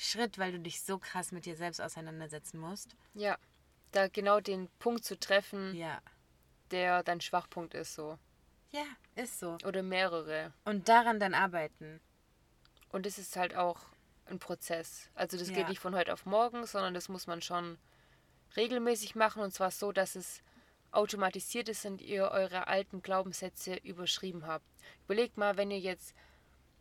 Schritt, 0.00 0.38
weil 0.38 0.52
du 0.52 0.60
dich 0.60 0.80
so 0.82 0.98
krass 0.98 1.32
mit 1.32 1.44
dir 1.44 1.56
selbst 1.56 1.80
auseinandersetzen 1.80 2.58
musst. 2.58 2.96
Ja. 3.14 3.36
Da 3.90 4.06
genau 4.08 4.40
den 4.40 4.68
Punkt 4.78 5.04
zu 5.04 5.18
treffen, 5.18 5.74
Ja. 5.74 6.00
der 6.70 7.02
dein 7.02 7.20
Schwachpunkt 7.20 7.74
ist, 7.74 7.94
so. 7.94 8.16
Ja, 8.70 8.84
ist 9.16 9.40
so. 9.40 9.56
Oder 9.64 9.82
mehrere. 9.82 10.52
Und 10.64 10.88
daran 10.88 11.18
dann 11.18 11.34
arbeiten. 11.34 12.00
Und 12.90 13.06
das 13.06 13.18
ist 13.18 13.36
halt 13.36 13.56
auch 13.56 13.80
ein 14.26 14.38
Prozess. 14.38 15.10
Also 15.14 15.36
das 15.36 15.48
Ja. 15.48 15.56
geht 15.56 15.68
nicht 15.68 15.80
von 15.80 15.94
heute 15.96 16.12
auf 16.12 16.26
morgen, 16.26 16.64
sondern 16.66 16.94
das 16.94 17.08
muss 17.08 17.26
man 17.26 17.42
schon 17.42 17.76
regelmäßig 18.56 19.14
machen 19.16 19.42
und 19.42 19.52
zwar 19.52 19.70
so, 19.72 19.90
dass 19.90 20.14
es 20.14 20.42
automatisiert 20.92 21.68
ist 21.68 21.84
und 21.86 22.00
ihr 22.00 22.30
eure 22.30 22.66
alten 22.68 23.02
Glaubenssätze 23.02 23.74
überschrieben 23.76 24.46
habt. 24.46 24.64
Überlegt 25.06 25.36
mal, 25.36 25.56
wenn 25.56 25.70
ihr 25.70 25.80
jetzt 25.80 26.14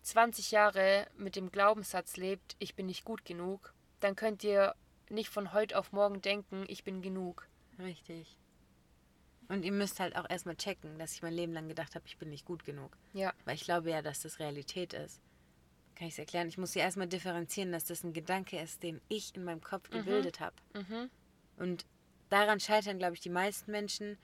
20 0.07 0.51
Jahre 0.51 1.07
mit 1.17 1.35
dem 1.35 1.51
Glaubenssatz 1.51 2.15
lebt, 2.15 2.55
ich 2.59 2.75
bin 2.75 2.85
nicht 2.85 3.03
gut 3.03 3.25
genug, 3.25 3.73
dann 3.99 4.15
könnt 4.15 4.41
ihr 4.43 4.73
nicht 5.09 5.29
von 5.29 5.51
heute 5.51 5.77
auf 5.77 5.91
morgen 5.91 6.21
denken, 6.21 6.63
ich 6.67 6.85
bin 6.85 7.01
genug. 7.01 7.47
Richtig. 7.77 8.37
Und 9.49 9.63
ihr 9.63 9.71
müsst 9.73 9.99
halt 9.99 10.15
auch 10.15 10.29
erstmal 10.29 10.55
checken, 10.55 10.97
dass 10.97 11.13
ich 11.13 11.21
mein 11.21 11.33
Leben 11.33 11.51
lang 11.51 11.67
gedacht 11.67 11.93
habe, 11.95 12.05
ich 12.07 12.17
bin 12.17 12.29
nicht 12.29 12.45
gut 12.45 12.63
genug. 12.63 12.97
Ja, 13.13 13.33
Weil 13.43 13.55
ich 13.55 13.63
glaube 13.63 13.89
ja, 13.89 14.01
dass 14.01 14.21
das 14.21 14.39
Realität 14.39 14.93
ist. 14.93 15.21
Kann 15.95 16.07
ich 16.07 16.13
es 16.13 16.19
erklären? 16.19 16.47
Ich 16.47 16.57
muss 16.57 16.73
ja 16.73 16.83
erstmal 16.83 17.07
differenzieren, 17.07 17.71
dass 17.73 17.85
das 17.85 18.03
ein 18.03 18.13
Gedanke 18.13 18.59
ist, 18.59 18.83
den 18.83 19.01
ich 19.09 19.35
in 19.35 19.43
meinem 19.43 19.61
Kopf 19.61 19.89
gebildet 19.89 20.39
habe. 20.39 20.55
mhm. 20.73 21.09
Und 21.57 21.85
daran 22.29 22.59
scheitern, 22.61 22.97
glaube 22.97 23.15
ich, 23.15 23.21
die 23.21 23.29
meisten 23.29 23.71
Menschen, 23.71 24.17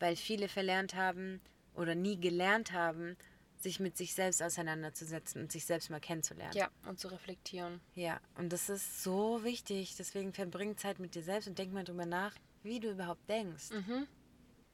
weil 0.00 0.16
viele 0.16 0.48
verlernt 0.48 0.94
haben 0.94 1.40
oder 1.74 1.94
nie 1.94 2.18
gelernt 2.18 2.72
haben, 2.72 3.16
sich 3.62 3.80
mit 3.80 3.96
sich 3.96 4.14
selbst 4.14 4.42
auseinanderzusetzen 4.42 5.42
und 5.42 5.52
sich 5.52 5.64
selbst 5.64 5.90
mal 5.90 6.00
kennenzulernen. 6.00 6.56
Ja, 6.56 6.70
und 6.86 6.98
zu 6.98 7.08
reflektieren. 7.08 7.80
Ja, 7.94 8.20
und 8.36 8.52
das 8.52 8.68
ist 8.68 9.02
so 9.02 9.42
wichtig. 9.44 9.96
Deswegen 9.96 10.32
verbring 10.32 10.76
Zeit 10.76 10.98
mit 10.98 11.14
dir 11.14 11.22
selbst 11.22 11.48
und 11.48 11.58
denk 11.58 11.72
mal 11.72 11.84
drüber 11.84 12.06
nach, 12.06 12.34
wie 12.62 12.80
du 12.80 12.90
überhaupt 12.90 13.28
denkst. 13.28 13.70
Mhm. 13.70 14.06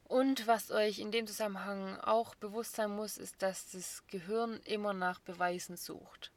Und 0.05 0.47
was 0.47 0.71
euch 0.71 1.01
in 1.01 1.11
dem 1.11 1.27
Zusammenhang 1.27 1.99
auch 2.01 2.37
bewusst 2.37 2.77
sein 2.77 2.95
muss, 2.95 3.19
ist, 3.19 3.43
dass 3.43 3.71
das 3.73 4.07
Gehirn 4.07 4.61
immer 4.65 4.93
nach 4.93 5.19
Beweisen 5.21 5.77
sucht. 5.77 6.31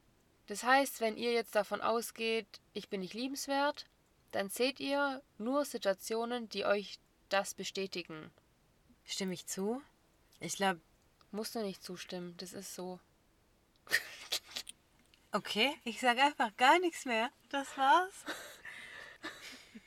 Das 0.48 0.64
heißt, 0.64 1.02
wenn 1.02 1.16
ihr 1.16 1.32
jetzt 1.32 1.54
davon 1.54 1.80
ausgeht, 1.80 2.60
ich 2.74 2.90
bin 2.90 3.02
nicht 3.02 3.14
liebenswert, 3.14 3.86
dann 4.32 4.50
seht 4.50 4.80
ihr 4.80 5.22
nur 5.38 5.66
Situationen, 5.66 6.50
die 6.50 6.66
euch 6.66 7.00
das 7.30 7.54
bestätigen. 7.54 8.32
Stimme 9.06 9.34
ich 9.34 9.46
zu? 9.46 9.82
Ich 10.40 10.56
glaube. 10.56 10.82
Musst 11.32 11.56
du 11.56 11.62
nicht 11.62 11.84
zustimmen, 11.84 12.36
das 12.38 12.54
ist 12.54 12.76
so. 12.76 13.00
Okay, 15.32 15.76
ich 15.84 16.00
sage 16.00 16.24
einfach 16.24 16.58
gar 16.58 16.80
nichts 16.80 17.06
mehr. 17.06 17.30
Das 17.50 17.78
war's. 17.78 18.26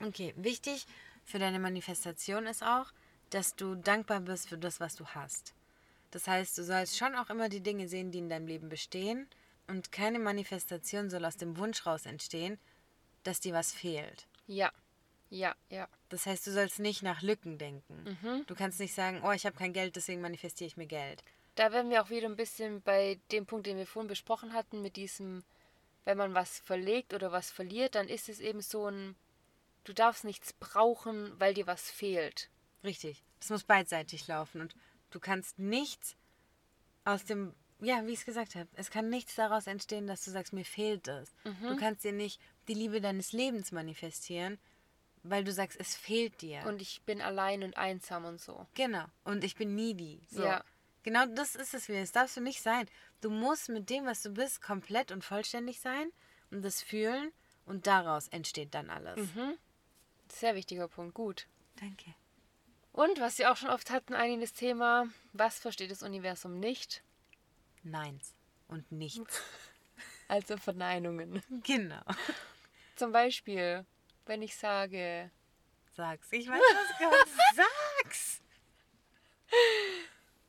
okay, 0.00 0.34
wichtig 0.36 0.86
für 1.24 1.38
deine 1.38 1.58
Manifestation 1.58 2.44
ist 2.46 2.62
auch, 2.62 2.92
dass 3.30 3.56
du 3.56 3.76
dankbar 3.76 4.20
bist 4.20 4.50
für 4.50 4.58
das, 4.58 4.78
was 4.78 4.94
du 4.94 5.06
hast. 5.06 5.54
Das 6.10 6.28
heißt, 6.28 6.58
du 6.58 6.64
sollst 6.64 6.98
schon 6.98 7.14
auch 7.14 7.30
immer 7.30 7.48
die 7.48 7.62
Dinge 7.62 7.88
sehen, 7.88 8.10
die 8.10 8.18
in 8.18 8.28
deinem 8.28 8.46
Leben 8.46 8.68
bestehen. 8.68 9.26
Und 9.66 9.90
keine 9.90 10.18
Manifestation 10.18 11.08
soll 11.08 11.24
aus 11.24 11.38
dem 11.38 11.56
Wunsch 11.56 11.86
raus 11.86 12.04
entstehen, 12.04 12.58
dass 13.22 13.40
dir 13.40 13.54
was 13.54 13.72
fehlt. 13.72 14.26
Ja, 14.46 14.70
ja, 15.32 15.56
ja. 15.70 15.88
Das 16.10 16.26
heißt, 16.26 16.46
du 16.46 16.52
sollst 16.52 16.78
nicht 16.78 17.02
nach 17.02 17.22
Lücken 17.22 17.56
denken. 17.56 18.18
Mhm. 18.22 18.44
Du 18.46 18.54
kannst 18.54 18.78
nicht 18.78 18.94
sagen, 18.94 19.22
oh, 19.24 19.32
ich 19.32 19.46
habe 19.46 19.56
kein 19.56 19.72
Geld, 19.72 19.96
deswegen 19.96 20.20
manifestiere 20.20 20.68
ich 20.68 20.76
mir 20.76 20.86
Geld. 20.86 21.24
Da 21.54 21.72
werden 21.72 21.90
wir 21.90 22.02
auch 22.02 22.10
wieder 22.10 22.28
ein 22.28 22.36
bisschen 22.36 22.82
bei 22.82 23.18
dem 23.30 23.46
Punkt, 23.46 23.66
den 23.66 23.78
wir 23.78 23.86
vorhin 23.86 24.08
besprochen 24.08 24.52
hatten, 24.52 24.82
mit 24.82 24.96
diesem, 24.96 25.42
wenn 26.04 26.18
man 26.18 26.34
was 26.34 26.58
verlegt 26.58 27.14
oder 27.14 27.32
was 27.32 27.50
verliert, 27.50 27.94
dann 27.94 28.08
ist 28.08 28.28
es 28.28 28.40
eben 28.40 28.60
so 28.60 28.88
ein, 28.88 29.16
du 29.84 29.94
darfst 29.94 30.24
nichts 30.24 30.52
brauchen, 30.52 31.32
weil 31.40 31.54
dir 31.54 31.66
was 31.66 31.90
fehlt. 31.90 32.50
Richtig. 32.84 33.24
Es 33.40 33.48
muss 33.48 33.64
beidseitig 33.64 34.26
laufen 34.28 34.60
und 34.60 34.74
du 35.10 35.18
kannst 35.18 35.58
nichts 35.58 36.14
aus 37.04 37.24
dem, 37.24 37.54
ja, 37.80 38.06
wie 38.06 38.12
ich 38.12 38.20
es 38.20 38.26
gesagt 38.26 38.54
habe, 38.54 38.68
es 38.74 38.90
kann 38.90 39.08
nichts 39.08 39.34
daraus 39.34 39.66
entstehen, 39.66 40.06
dass 40.06 40.24
du 40.24 40.30
sagst, 40.30 40.52
mir 40.52 40.66
fehlt 40.66 41.08
es. 41.08 41.34
Du 41.62 41.76
kannst 41.76 42.04
dir 42.04 42.12
nicht 42.12 42.38
die 42.68 42.74
Liebe 42.74 43.00
deines 43.00 43.32
Lebens 43.32 43.72
manifestieren, 43.72 44.58
weil 45.22 45.44
du 45.44 45.52
sagst, 45.52 45.78
es 45.78 45.94
fehlt 45.94 46.40
dir. 46.40 46.64
Und 46.66 46.82
ich 46.82 47.02
bin 47.02 47.20
allein 47.20 47.62
und 47.62 47.76
einsam 47.76 48.24
und 48.24 48.40
so. 48.40 48.66
Genau. 48.74 49.04
Und 49.24 49.44
ich 49.44 49.56
bin 49.56 49.74
needy. 49.74 50.20
So. 50.30 50.42
Ja. 50.42 50.64
Genau 51.02 51.26
das 51.26 51.56
ist 51.56 51.74
es 51.74 51.88
wieder. 51.88 52.00
Das 52.00 52.12
darfst 52.12 52.36
du 52.36 52.40
nicht 52.40 52.62
sein. 52.62 52.88
Du 53.20 53.30
musst 53.30 53.68
mit 53.68 53.90
dem, 53.90 54.06
was 54.06 54.22
du 54.22 54.30
bist, 54.30 54.62
komplett 54.62 55.12
und 55.12 55.24
vollständig 55.24 55.80
sein 55.80 56.10
und 56.50 56.62
das 56.62 56.82
fühlen 56.82 57.32
und 57.66 57.86
daraus 57.86 58.28
entsteht 58.28 58.74
dann 58.74 58.90
alles. 58.90 59.16
Mhm. 59.34 59.56
Sehr 60.28 60.54
wichtiger 60.54 60.88
Punkt, 60.88 61.14
gut. 61.14 61.46
Danke. 61.80 62.14
Und 62.92 63.20
was 63.20 63.38
wir 63.38 63.50
auch 63.50 63.56
schon 63.56 63.70
oft 63.70 63.90
hatten, 63.90 64.14
einiges 64.14 64.52
Thema, 64.52 65.06
was 65.32 65.58
versteht 65.58 65.90
das 65.90 66.02
Universum 66.02 66.58
nicht? 66.58 67.02
Neins 67.82 68.34
und 68.68 68.90
nichts. 68.92 69.40
Also 70.28 70.56
Verneinungen. 70.56 71.42
genau. 71.62 72.00
Zum 72.96 73.12
Beispiel, 73.12 73.84
wenn 74.26 74.42
ich 74.42 74.56
sage, 74.56 75.30
Sag's. 75.94 76.28
Ich 76.32 76.48
weiß, 76.48 76.60
was 76.60 76.88
du 76.88 77.04
gerade 77.04 77.30
sagst. 78.02 78.42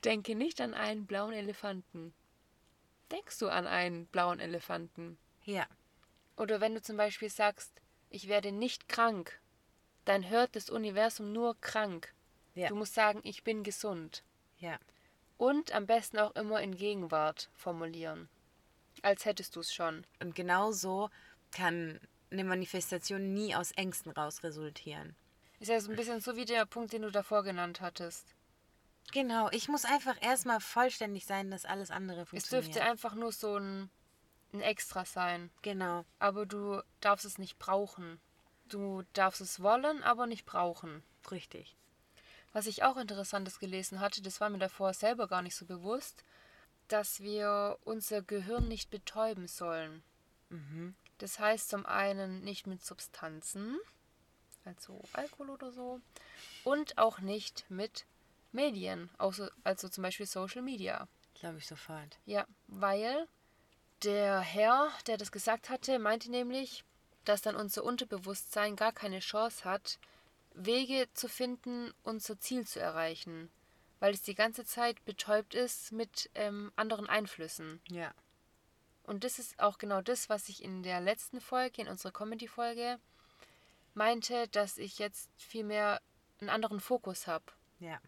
denke 0.06 0.36
nicht 0.36 0.62
an 0.62 0.74
einen 0.74 1.06
blauen 1.06 1.34
Elefanten. 1.34 2.14
Denkst 3.12 3.40
du 3.40 3.50
an 3.50 3.68
einen 3.68 4.06
blauen 4.08 4.40
Elefanten? 4.40 5.18
Ja. 5.44 5.68
Oder 6.38 6.62
wenn 6.62 6.74
du 6.74 6.82
zum 6.82 6.98
Beispiel 6.98 7.30
sagst, 7.30 7.82
ich 8.10 8.28
werde 8.28 8.52
nicht 8.52 8.88
krank, 8.88 9.40
dann 10.06 10.30
hört 10.30 10.56
das 10.56 10.70
Universum 10.70 11.32
nur 11.34 11.60
krank. 11.60 12.14
Ja. 12.56 12.70
Du 12.70 12.76
musst 12.76 12.94
sagen, 12.94 13.20
ich 13.24 13.44
bin 13.44 13.64
gesund. 13.64 14.24
Ja. 14.58 14.80
Und 15.38 15.74
am 15.74 15.86
besten 15.86 16.20
auch 16.20 16.36
immer 16.36 16.62
in 16.62 16.76
Gegenwart 16.76 17.50
formulieren. 17.54 18.30
Als 19.02 19.26
hättest 19.26 19.56
du 19.56 19.60
es 19.60 19.74
schon. 19.74 20.06
Und 20.22 20.36
genau 20.36 20.72
so 20.72 21.10
kann 21.52 22.00
eine 22.34 22.44
Manifestation 22.44 23.34
nie 23.34 23.56
aus 23.56 23.72
Ängsten 23.72 24.12
raus 24.12 24.44
resultieren. 24.44 25.16
Ist 25.60 25.70
ja 25.70 25.80
so 25.80 25.90
ein 25.92 25.96
bisschen 25.96 26.20
so 26.20 26.36
wie 26.36 26.46
der 26.46 26.66
Punkt, 26.66 26.92
den 26.92 27.04
du 27.04 27.12
davor 27.12 27.44
genannt 27.44 27.80
hattest. 27.80 28.36
Genau, 29.12 29.50
ich 29.52 29.68
muss 29.70 29.86
einfach 29.86 30.22
erstmal 30.22 30.60
vollständig 30.60 31.26
sein, 31.26 31.52
dass 31.52 31.66
alles 31.66 31.92
andere 31.92 32.22
Es 32.22 32.30
funktioniert. 32.30 32.66
dürfte 32.68 32.84
einfach 32.84 33.16
nur 33.16 33.32
so 33.32 33.58
ein, 33.58 33.90
ein 34.54 34.62
Extra 34.62 35.06
sein. 35.06 35.52
genau. 35.62 36.06
Aber 36.20 36.46
du 36.46 36.82
darfst 37.00 37.26
es 37.26 37.38
nicht 37.38 37.60
brauchen. 37.60 38.20
Du 38.68 39.04
darfst 39.14 39.42
es 39.42 39.62
wollen, 39.62 40.04
aber 40.04 40.26
nicht 40.26 40.46
brauchen. 40.46 41.04
Richtig. 41.32 41.76
Was 42.54 42.66
ich 42.68 42.84
auch 42.84 42.98
Interessantes 42.98 43.60
gelesen 43.60 44.00
hatte, 44.00 44.22
das 44.22 44.40
war 44.42 44.50
mir 44.50 44.60
davor 44.60 44.94
selber 44.94 45.28
gar 45.28 45.42
nicht 45.42 45.56
so 45.56 45.66
bewusst, 45.66 46.24
dass 46.88 47.20
wir 47.20 47.78
unser 47.84 48.22
Gehirn 48.22 48.68
nicht 48.68 48.90
betäuben 48.90 49.48
sollen. 49.48 50.04
Das 51.24 51.40
heißt 51.40 51.70
zum 51.70 51.86
einen 51.86 52.44
nicht 52.44 52.68
mit 52.68 52.84
Substanzen, 52.84 53.80
also 54.66 55.00
Alkohol 55.14 55.52
oder 55.52 55.72
so, 55.72 56.02
und 56.66 56.98
auch 56.98 57.20
nicht 57.20 57.64
mit 57.70 58.06
Medien, 58.52 59.10
also, 59.18 59.48
also 59.64 59.88
zum 59.88 60.02
Beispiel 60.02 60.26
Social 60.26 60.62
Media. 60.62 61.08
Glaube 61.36 61.60
ich 61.60 61.66
sofort. 61.66 62.20
Ja, 62.26 62.46
weil 62.68 63.26
der 64.04 64.42
Herr, 64.42 64.92
der 65.08 65.16
das 65.16 65.32
gesagt 65.32 65.70
hatte, 65.70 65.98
meinte 65.98 66.30
nämlich, 66.30 66.84
dass 67.24 67.42
dann 67.42 67.56
unser 67.56 67.86
Unterbewusstsein 67.86 68.76
gar 68.76 68.92
keine 68.92 69.20
Chance 69.20 69.64
hat, 69.64 70.00
Wege 70.54 71.08
zu 71.14 71.30
finden, 71.30 71.94
unser 72.04 72.38
Ziel 72.38 72.68
zu 72.68 72.82
erreichen, 72.82 73.50
weil 74.02 74.14
es 74.14 74.24
die 74.24 74.36
ganze 74.36 74.66
Zeit 74.66 75.06
betäubt 75.06 75.56
ist 75.56 75.94
mit 75.94 76.30
ähm, 76.36 76.74
anderen 76.76 77.08
Einflüssen. 77.08 77.80
Ja. 77.88 78.14
Und 79.04 79.24
das 79.24 79.40
ist 79.40 79.60
auch 79.60 79.78
genau 79.78 80.02
das, 80.02 80.30
was 80.30 80.50
ich 80.50 80.64
in 80.64 80.84
der 80.84 81.02
letzten 81.02 81.42
Folge, 81.42 81.82
in 81.82 81.88
unserer 81.88 82.12
Comedy-Folge, 82.12 83.00
meinte, 83.94 84.48
dass 84.50 84.78
ich 84.78 84.98
jetzt 85.00 85.30
viel 85.38 85.64
mehr 85.64 86.02
einen 86.40 86.50
anderen 86.50 86.80
Fokus 86.80 87.28
habe. 87.28 87.46
Ja. 87.80 88.00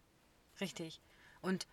Richtig. 0.60 1.00
Und 1.42 1.66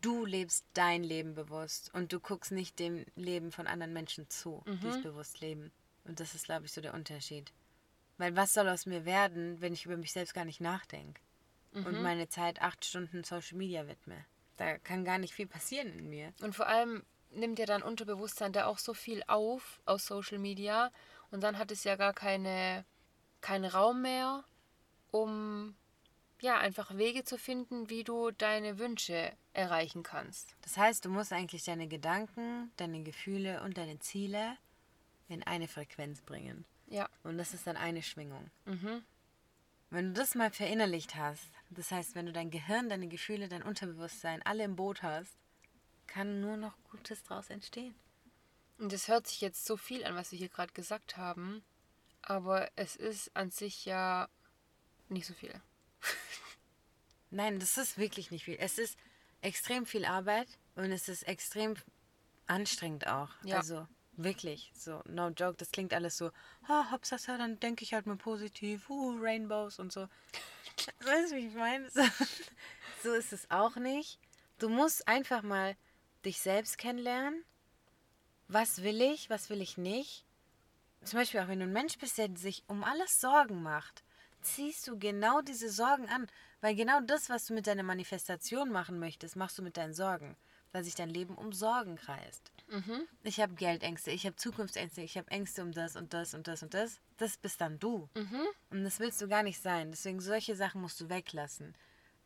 du 0.00 0.24
lebst 0.24 0.64
dein 0.74 1.02
Leben 1.02 1.34
bewusst 1.34 1.92
und 1.94 2.12
du 2.12 2.20
guckst 2.20 2.52
nicht 2.52 2.78
dem 2.78 3.04
Leben 3.16 3.50
von 3.50 3.66
anderen 3.66 3.92
Menschen 3.92 4.28
zu, 4.28 4.62
die 4.66 4.86
es 4.88 5.02
bewusst 5.02 5.40
leben. 5.40 5.72
Und 6.04 6.20
das 6.20 6.34
ist, 6.34 6.44
glaube 6.44 6.66
ich, 6.66 6.72
so 6.72 6.80
der 6.80 6.94
Unterschied. 6.94 7.52
Weil 8.18 8.36
was 8.36 8.54
soll 8.54 8.68
aus 8.68 8.86
mir 8.86 9.04
werden, 9.04 9.60
wenn 9.60 9.72
ich 9.72 9.84
über 9.84 9.96
mich 9.96 10.12
selbst 10.12 10.34
gar 10.34 10.44
nicht 10.44 10.60
nachdenke 10.60 11.20
und 11.72 12.02
meine 12.02 12.28
Zeit 12.28 12.62
acht 12.62 12.84
Stunden 12.84 13.24
Social 13.24 13.58
Media 13.58 13.86
widme? 13.88 14.24
Da 14.56 14.78
kann 14.78 15.04
gar 15.04 15.18
nicht 15.18 15.34
viel 15.34 15.46
passieren 15.46 15.92
in 15.98 16.08
mir. 16.08 16.32
Und 16.40 16.54
vor 16.54 16.66
allem 16.66 17.04
nimmt 17.30 17.58
ja 17.58 17.66
dein 17.66 17.82
Unterbewusstsein 17.82 18.52
da 18.52 18.66
auch 18.66 18.78
so 18.78 18.94
viel 18.94 19.22
auf 19.26 19.80
aus 19.84 20.06
Social 20.06 20.38
Media 20.38 20.90
und 21.30 21.42
dann 21.42 21.58
hat 21.58 21.70
es 21.70 21.84
ja 21.84 21.96
gar 21.96 22.12
keine, 22.12 22.84
keinen 23.40 23.64
Raum 23.64 24.02
mehr, 24.02 24.44
um 25.10 25.76
ja 26.40 26.58
einfach 26.58 26.96
Wege 26.96 27.24
zu 27.24 27.38
finden, 27.38 27.88
wie 27.90 28.04
du 28.04 28.30
deine 28.30 28.78
Wünsche 28.78 29.32
erreichen 29.52 30.02
kannst. 30.02 30.54
Das 30.62 30.76
heißt, 30.76 31.04
du 31.04 31.08
musst 31.08 31.32
eigentlich 31.32 31.64
deine 31.64 31.88
Gedanken, 31.88 32.70
deine 32.76 33.02
Gefühle 33.02 33.62
und 33.62 33.78
deine 33.78 33.98
Ziele 33.98 34.56
in 35.28 35.42
eine 35.42 35.68
Frequenz 35.68 36.20
bringen. 36.20 36.64
Ja. 36.88 37.08
Und 37.24 37.38
das 37.38 37.54
ist 37.54 37.66
dann 37.66 37.76
eine 37.76 38.02
Schwingung. 38.02 38.50
Mhm. 38.64 39.02
Wenn 39.90 40.08
du 40.08 40.20
das 40.20 40.34
mal 40.34 40.50
verinnerlicht 40.50 41.14
hast, 41.14 41.48
das 41.70 41.90
heißt, 41.90 42.14
wenn 42.14 42.26
du 42.26 42.32
dein 42.32 42.50
Gehirn, 42.50 42.88
deine 42.88 43.08
Gefühle, 43.08 43.48
dein 43.48 43.62
Unterbewusstsein 43.62 44.42
alle 44.42 44.64
im 44.64 44.76
Boot 44.76 45.02
hast, 45.02 45.36
kann 46.06 46.40
nur 46.40 46.56
noch 46.56 46.74
Gutes 46.90 47.22
draus 47.22 47.50
entstehen. 47.50 47.94
Und 48.78 48.92
es 48.92 49.08
hört 49.08 49.26
sich 49.26 49.40
jetzt 49.40 49.64
so 49.64 49.76
viel 49.76 50.04
an, 50.04 50.14
was 50.14 50.32
wir 50.32 50.38
hier 50.38 50.48
gerade 50.48 50.72
gesagt 50.72 51.16
haben, 51.16 51.62
aber 52.22 52.70
es 52.76 52.96
ist 52.96 53.34
an 53.34 53.50
sich 53.50 53.84
ja 53.84 54.28
nicht 55.08 55.26
so 55.26 55.34
viel. 55.34 55.60
Nein, 57.30 57.58
das 57.58 57.78
ist 57.78 57.98
wirklich 57.98 58.30
nicht 58.30 58.44
viel. 58.44 58.56
Es 58.58 58.78
ist 58.78 58.98
extrem 59.40 59.86
viel 59.86 60.04
Arbeit 60.04 60.48
und 60.74 60.92
es 60.92 61.08
ist 61.08 61.22
extrem 61.22 61.74
anstrengend 62.46 63.06
auch. 63.06 63.30
Ja. 63.44 63.58
Also 63.58 63.86
wirklich, 64.16 64.72
so 64.74 65.02
no 65.06 65.28
joke, 65.28 65.56
das 65.56 65.70
klingt 65.70 65.92
alles 65.92 66.16
so, 66.16 66.30
ha, 66.68 66.90
Hauptsache, 66.90 67.38
dann 67.38 67.60
denke 67.60 67.84
ich 67.84 67.94
halt 67.94 68.06
mal 68.06 68.16
positiv, 68.16 68.88
uh, 68.90 69.16
Rainbows 69.20 69.78
und 69.78 69.92
so. 69.92 70.08
Weißt 71.04 71.32
du, 71.32 71.36
wie 71.36 71.48
ich 71.48 71.54
meine? 71.54 71.88
So, 73.02 73.10
so 73.10 73.14
ist 73.14 73.32
es 73.32 73.50
auch 73.50 73.76
nicht. 73.76 74.18
Du 74.58 74.68
musst 74.68 75.06
einfach 75.06 75.42
mal 75.42 75.76
dich 76.26 76.40
selbst 76.40 76.78
kennenlernen. 76.78 77.44
Was 78.48 78.82
will 78.82 79.00
ich, 79.00 79.30
was 79.30 79.50
will 79.50 79.62
ich 79.62 79.78
nicht? 79.78 80.26
zum 81.06 81.20
Beispiel 81.20 81.40
auch 81.40 81.48
wenn 81.48 81.60
du 81.60 81.66
ein 81.66 81.72
Mensch 81.72 81.98
bist, 81.98 82.18
der 82.18 82.28
sich 82.36 82.64
um 82.66 82.84
alles 82.84 83.20
Sorgen 83.20 83.62
macht, 83.62 84.02
ziehst 84.42 84.86
du 84.86 84.98
genau 84.98 85.40
diese 85.40 85.70
Sorgen 85.70 86.08
an. 86.08 86.26
Weil 86.60 86.74
genau 86.74 87.00
das, 87.00 87.28
was 87.28 87.46
du 87.46 87.54
mit 87.54 87.66
deiner 87.66 87.82
Manifestation 87.82 88.70
machen 88.70 88.98
möchtest, 88.98 89.36
machst 89.36 89.58
du 89.58 89.62
mit 89.62 89.76
deinen 89.76 89.94
Sorgen. 89.94 90.36
Weil 90.72 90.84
sich 90.84 90.94
dein 90.94 91.10
Leben 91.10 91.36
um 91.36 91.52
Sorgen 91.52 91.96
kreist. 91.96 92.52
Mhm. 92.68 93.06
Ich 93.22 93.40
habe 93.40 93.54
Geldängste, 93.54 94.10
ich 94.10 94.26
habe 94.26 94.36
Zukunftsängste, 94.36 95.00
ich 95.02 95.16
habe 95.16 95.30
Ängste 95.30 95.62
um 95.62 95.72
das 95.72 95.96
und 95.96 96.12
das 96.12 96.34
und 96.34 96.48
das 96.48 96.62
und 96.62 96.74
das. 96.74 97.00
Das 97.18 97.36
bist 97.36 97.60
dann 97.60 97.78
du. 97.78 98.08
Mhm. 98.14 98.46
Und 98.70 98.84
das 98.84 98.98
willst 98.98 99.20
du 99.22 99.28
gar 99.28 99.42
nicht 99.42 99.62
sein. 99.62 99.90
Deswegen 99.90 100.20
solche 100.20 100.56
Sachen 100.56 100.80
musst 100.80 101.00
du 101.00 101.08
weglassen. 101.08 101.74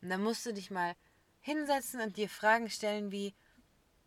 Und 0.01 0.09
dann 0.09 0.23
musst 0.23 0.45
du 0.45 0.53
dich 0.53 0.71
mal 0.71 0.95
hinsetzen 1.39 2.01
und 2.01 2.17
dir 2.17 2.29
Fragen 2.29 2.69
stellen 2.69 3.11
wie, 3.11 3.33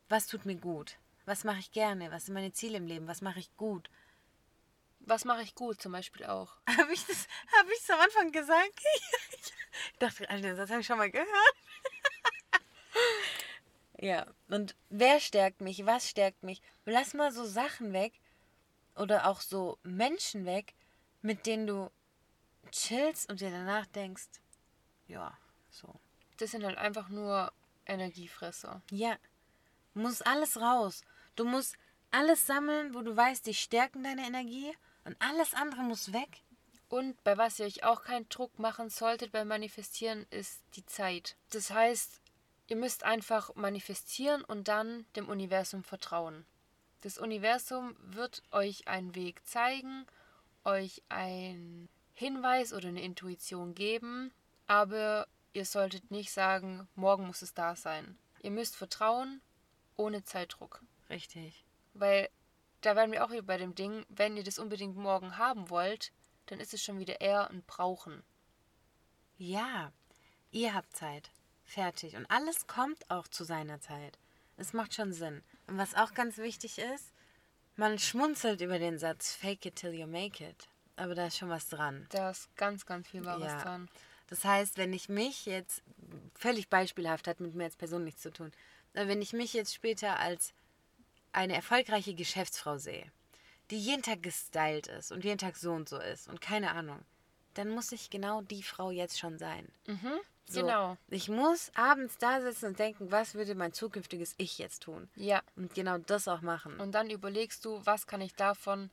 was 0.08 0.26
tut 0.26 0.44
mir 0.44 0.56
gut? 0.56 0.96
Was 1.26 1.44
mache 1.44 1.58
ich 1.58 1.72
gerne? 1.72 2.10
Was 2.10 2.26
sind 2.26 2.34
meine 2.34 2.52
Ziele 2.52 2.76
im 2.76 2.86
Leben? 2.86 3.08
Was 3.08 3.22
mache 3.22 3.38
ich 3.38 3.54
gut? 3.56 3.90
Was 5.00 5.24
mache 5.24 5.42
ich 5.42 5.54
gut 5.54 5.80
zum 5.80 5.92
Beispiel 5.92 6.26
auch? 6.26 6.54
Habe 6.78 6.92
ich 6.92 7.04
das 7.06 7.26
hab 7.56 7.66
ich's 7.70 7.90
am 7.90 8.00
Anfang 8.00 8.32
gesagt? 8.32 8.80
ich 9.92 9.98
dachte, 9.98 10.28
Alter, 10.28 10.54
das 10.54 10.70
habe 10.70 10.80
ich 10.80 10.86
schon 10.86 10.98
mal 10.98 11.10
gehört. 11.10 11.54
ja, 13.98 14.26
und 14.48 14.74
wer 14.90 15.20
stärkt 15.20 15.60
mich? 15.60 15.84
Was 15.86 16.08
stärkt 16.08 16.42
mich? 16.42 16.62
Lass 16.84 17.14
mal 17.14 17.32
so 17.32 17.44
Sachen 17.44 17.92
weg 17.92 18.20
oder 18.96 19.26
auch 19.26 19.40
so 19.40 19.78
Menschen 19.82 20.44
weg, 20.46 20.74
mit 21.22 21.46
denen 21.46 21.66
du 21.66 21.90
chillst 22.70 23.30
und 23.30 23.40
dir 23.40 23.50
danach 23.50 23.86
denkst, 23.86 24.28
ja, 25.06 25.36
so. 25.70 25.94
Das 26.38 26.50
sind 26.50 26.64
halt 26.64 26.78
einfach 26.78 27.08
nur 27.08 27.52
Energiefresser. 27.86 28.82
Ja, 28.90 29.16
muss 29.94 30.22
alles 30.22 30.60
raus. 30.60 31.02
Du 31.36 31.44
musst 31.44 31.76
alles 32.10 32.46
sammeln, 32.46 32.94
wo 32.94 33.02
du 33.02 33.16
weißt, 33.16 33.46
die 33.46 33.54
stärken 33.54 34.04
deine 34.04 34.26
Energie 34.26 34.72
und 35.04 35.16
alles 35.20 35.54
andere 35.54 35.82
muss 35.82 36.12
weg. 36.12 36.42
Und 36.88 37.22
bei 37.24 37.36
was 37.36 37.58
ihr 37.58 37.66
euch 37.66 37.82
auch 37.82 38.02
keinen 38.02 38.28
Druck 38.28 38.58
machen 38.58 38.88
solltet 38.90 39.32
beim 39.32 39.48
Manifestieren, 39.48 40.26
ist 40.30 40.62
die 40.76 40.86
Zeit. 40.86 41.36
Das 41.50 41.70
heißt, 41.70 42.20
ihr 42.68 42.76
müsst 42.76 43.04
einfach 43.04 43.54
manifestieren 43.54 44.44
und 44.44 44.68
dann 44.68 45.06
dem 45.16 45.28
Universum 45.28 45.82
vertrauen. 45.82 46.46
Das 47.00 47.18
Universum 47.18 47.96
wird 47.98 48.42
euch 48.50 48.88
einen 48.88 49.14
Weg 49.14 49.46
zeigen, 49.46 50.06
euch 50.64 51.02
einen 51.08 51.88
Hinweis 52.14 52.72
oder 52.72 52.88
eine 52.88 53.02
Intuition 53.02 53.74
geben, 53.74 54.32
aber 54.66 55.26
ihr 55.52 55.64
solltet 55.64 56.10
nicht 56.10 56.32
sagen, 56.32 56.88
morgen 56.94 57.26
muss 57.26 57.42
es 57.42 57.54
da 57.54 57.76
sein. 57.76 58.16
Ihr 58.40 58.52
müsst 58.52 58.76
vertrauen, 58.76 59.42
ohne 59.96 60.24
Zeitdruck. 60.24 60.82
Richtig. 61.10 61.64
Weil 61.94 62.28
da 62.80 62.96
wären 62.96 63.12
wir 63.12 63.24
auch 63.24 63.30
wieder 63.30 63.42
bei 63.42 63.56
dem 63.56 63.74
Ding, 63.74 64.04
wenn 64.08 64.36
ihr 64.36 64.44
das 64.44 64.58
unbedingt 64.58 64.96
morgen 64.96 65.38
haben 65.38 65.70
wollt, 65.70 66.12
dann 66.46 66.60
ist 66.60 66.74
es 66.74 66.82
schon 66.82 66.98
wieder 66.98 67.20
eher 67.20 67.48
ein 67.50 67.62
Brauchen. 67.62 68.22
Ja, 69.38 69.92
ihr 70.50 70.74
habt 70.74 70.94
Zeit. 70.96 71.30
Fertig. 71.64 72.16
Und 72.16 72.26
alles 72.30 72.66
kommt 72.66 73.10
auch 73.10 73.26
zu 73.26 73.44
seiner 73.44 73.80
Zeit. 73.80 74.18
Es 74.56 74.72
macht 74.72 74.94
schon 74.94 75.12
Sinn. 75.12 75.42
Und 75.66 75.78
was 75.78 75.94
auch 75.94 76.12
ganz 76.14 76.36
wichtig 76.38 76.78
ist, 76.78 77.12
man 77.76 77.98
schmunzelt 77.98 78.60
über 78.60 78.78
den 78.78 78.98
Satz 78.98 79.34
Fake 79.34 79.66
it 79.66 79.76
till 79.76 79.92
you 79.92 80.06
make 80.06 80.44
it. 80.44 80.68
Aber 80.96 81.14
da 81.14 81.26
ist 81.26 81.38
schon 81.38 81.48
was 81.48 81.68
dran. 81.68 82.06
Da 82.10 82.30
ist 82.30 82.54
ganz, 82.56 82.86
ganz 82.86 83.08
viel 83.08 83.24
Wahres 83.24 83.52
Ja. 83.52 83.62
dran. 83.62 83.88
Das 84.28 84.44
heißt, 84.44 84.78
wenn 84.78 84.92
ich 84.92 85.08
mich 85.08 85.46
jetzt, 85.46 85.82
völlig 86.34 86.68
beispielhaft, 86.68 87.26
hat 87.26 87.40
mit 87.40 87.54
mir 87.54 87.64
als 87.64 87.76
Person 87.76 88.04
nichts 88.04 88.22
zu 88.22 88.32
tun, 88.32 88.52
wenn 88.94 89.20
ich 89.22 89.32
mich 89.32 89.52
jetzt 89.52 89.74
später 89.74 90.18
als 90.18 90.52
eine 91.32 91.54
erfolgreiche 91.54 92.14
Geschäftsfrau 92.14 92.78
sehe, 92.78 93.10
die 93.70 93.78
jeden 93.78 94.02
Tag 94.02 94.22
gestylt 94.22 94.86
ist 94.86 95.10
und 95.12 95.24
jeden 95.24 95.38
Tag 95.38 95.56
so 95.56 95.72
und 95.72 95.88
so 95.88 95.98
ist 95.98 96.28
und 96.28 96.40
keine 96.40 96.70
Ahnung, 96.72 97.00
dann 97.54 97.70
muss 97.70 97.92
ich 97.92 98.10
genau 98.10 98.42
die 98.42 98.62
Frau 98.62 98.90
jetzt 98.90 99.18
schon 99.18 99.38
sein. 99.38 99.68
Mhm, 99.86 100.20
So, 100.46 100.60
Genau. 100.60 100.96
Ich 101.08 101.28
muss 101.28 101.70
abends 101.74 102.18
da 102.18 102.40
sitzen 102.40 102.66
und 102.66 102.78
denken, 102.78 103.10
was 103.10 103.34
würde 103.34 103.54
mein 103.54 103.72
zukünftiges 103.72 104.34
Ich 104.36 104.58
jetzt 104.58 104.82
tun? 104.82 105.08
Ja. 105.16 105.42
Und 105.56 105.74
genau 105.74 105.98
das 105.98 106.28
auch 106.28 106.40
machen. 106.42 106.78
Und 106.80 106.92
dann 106.92 107.10
überlegst 107.10 107.64
du, 107.64 107.80
was 107.86 108.06
kann 108.06 108.20
ich 108.20 108.34
davon 108.34 108.90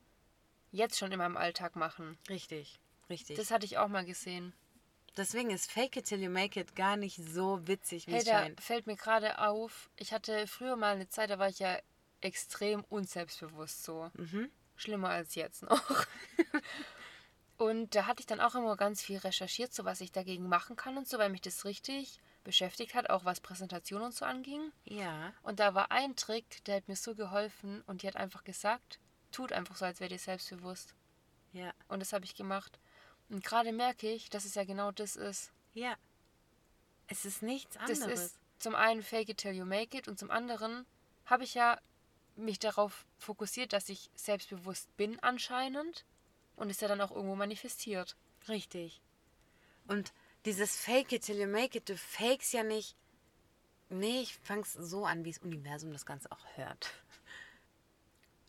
jetzt 0.71 0.97
schon 0.97 1.11
in 1.11 1.17
meinem 1.17 1.37
Alltag 1.37 1.75
machen. 1.75 2.17
richtig, 2.29 2.79
richtig. 3.09 3.35
Das 3.37 3.51
hatte 3.51 3.65
ich 3.65 3.77
auch 3.77 3.89
mal 3.89 4.05
gesehen. 4.05 4.53
Deswegen 5.17 5.49
ist 5.49 5.69
Fake 5.71 5.97
it 5.97 6.05
till 6.05 6.21
you 6.21 6.29
make 6.29 6.59
it 6.59 6.75
gar 6.75 6.95
nicht 6.95 7.17
so 7.17 7.67
witzig, 7.67 8.07
wie 8.07 8.11
Hey, 8.13 8.19
es 8.19 8.25
da 8.25 8.39
scheint. 8.39 8.61
fällt 8.61 8.87
mir 8.87 8.95
gerade 8.95 9.39
auf, 9.39 9.89
ich 9.97 10.13
hatte 10.13 10.47
früher 10.47 10.75
mal 10.77 10.95
eine 10.95 11.09
Zeit, 11.09 11.29
da 11.29 11.37
war 11.39 11.49
ich 11.49 11.59
ja 11.59 11.77
extrem 12.21 12.83
unselbstbewusst 12.85 13.83
so. 13.83 14.09
Mhm. 14.13 14.49
Schlimmer 14.77 15.09
als 15.09 15.35
jetzt 15.35 15.63
noch. 15.63 16.05
und 17.57 17.93
da 17.95 18.05
hatte 18.07 18.21
ich 18.21 18.25
dann 18.25 18.39
auch 18.39 18.55
immer 18.55 18.75
ganz 18.75 19.01
viel 19.01 19.17
recherchiert, 19.17 19.73
so 19.73 19.85
was 19.85 20.01
ich 20.01 20.11
dagegen 20.11 20.47
machen 20.47 20.75
kann 20.75 20.97
und 20.97 21.07
so, 21.07 21.17
weil 21.19 21.29
mich 21.29 21.41
das 21.41 21.65
richtig 21.65 22.19
beschäftigt 22.43 22.95
hat, 22.95 23.09
auch 23.09 23.23
was 23.23 23.39
Präsentation 23.39 24.01
und 24.01 24.15
so 24.15 24.25
anging. 24.25 24.71
Ja, 24.85 25.31
Und 25.43 25.59
da 25.59 25.75
war 25.75 25.91
ein 25.91 26.15
Trick, 26.15 26.63
der 26.65 26.77
hat 26.77 26.87
mir 26.87 26.95
so 26.95 27.13
geholfen 27.13 27.81
und 27.85 28.01
die 28.01 28.07
hat 28.07 28.15
einfach 28.15 28.43
gesagt, 28.43 28.99
tut 29.31 29.51
einfach 29.51 29.75
so, 29.75 29.85
als 29.85 29.99
wäre 29.99 30.09
dir 30.09 30.17
selbstbewusst. 30.17 30.95
ja, 31.53 31.71
Und 31.87 31.99
das 31.99 32.13
habe 32.13 32.25
ich 32.25 32.33
gemacht. 32.33 32.79
Und 33.31 33.43
gerade 33.43 33.71
merke 33.71 34.11
ich, 34.11 34.29
dass 34.29 34.45
es 34.45 34.55
ja 34.55 34.65
genau 34.65 34.91
das 34.91 35.15
ist. 35.15 35.51
ja. 35.73 35.95
Es 37.07 37.25
ist 37.25 37.41
nichts 37.41 37.73
Das 37.75 38.01
anderes. 38.01 38.21
ist 38.27 38.37
zum 38.59 38.73
einen 38.73 39.03
fake 39.03 39.29
it 39.29 39.37
till 39.37 39.51
you 39.53 39.65
make 39.65 39.97
it 39.97 40.07
und 40.07 40.17
zum 40.17 40.31
anderen 40.31 40.85
habe 41.25 41.43
ich 41.43 41.55
ja 41.55 41.77
mich 42.37 42.57
darauf 42.57 43.05
fokussiert, 43.17 43.73
dass 43.73 43.89
ich 43.89 44.09
selbstbewusst 44.15 44.95
bin 44.95 45.19
anscheinend 45.19 46.05
und 46.55 46.69
ist 46.69 46.81
ja 46.81 46.87
dann 46.87 47.01
auch 47.01 47.11
irgendwo 47.11 47.35
manifestiert. 47.35 48.15
Richtig. 48.47 49.01
Und 49.87 50.13
dieses 50.45 50.77
Fake 50.77 51.11
it 51.11 51.23
till 51.25 51.37
you 51.37 51.47
make 51.47 51.77
it, 51.77 51.89
du 51.89 51.97
fakes 51.97 52.53
ja 52.53 52.63
nicht. 52.63 52.95
Nee, 53.89 54.21
ich 54.21 54.37
fang's 54.37 54.71
so 54.71 55.05
an, 55.05 55.25
wie 55.25 55.33
das 55.33 55.41
Universum 55.41 55.91
das 55.91 56.05
Ganze 56.05 56.31
auch 56.31 56.45
hört. 56.55 56.93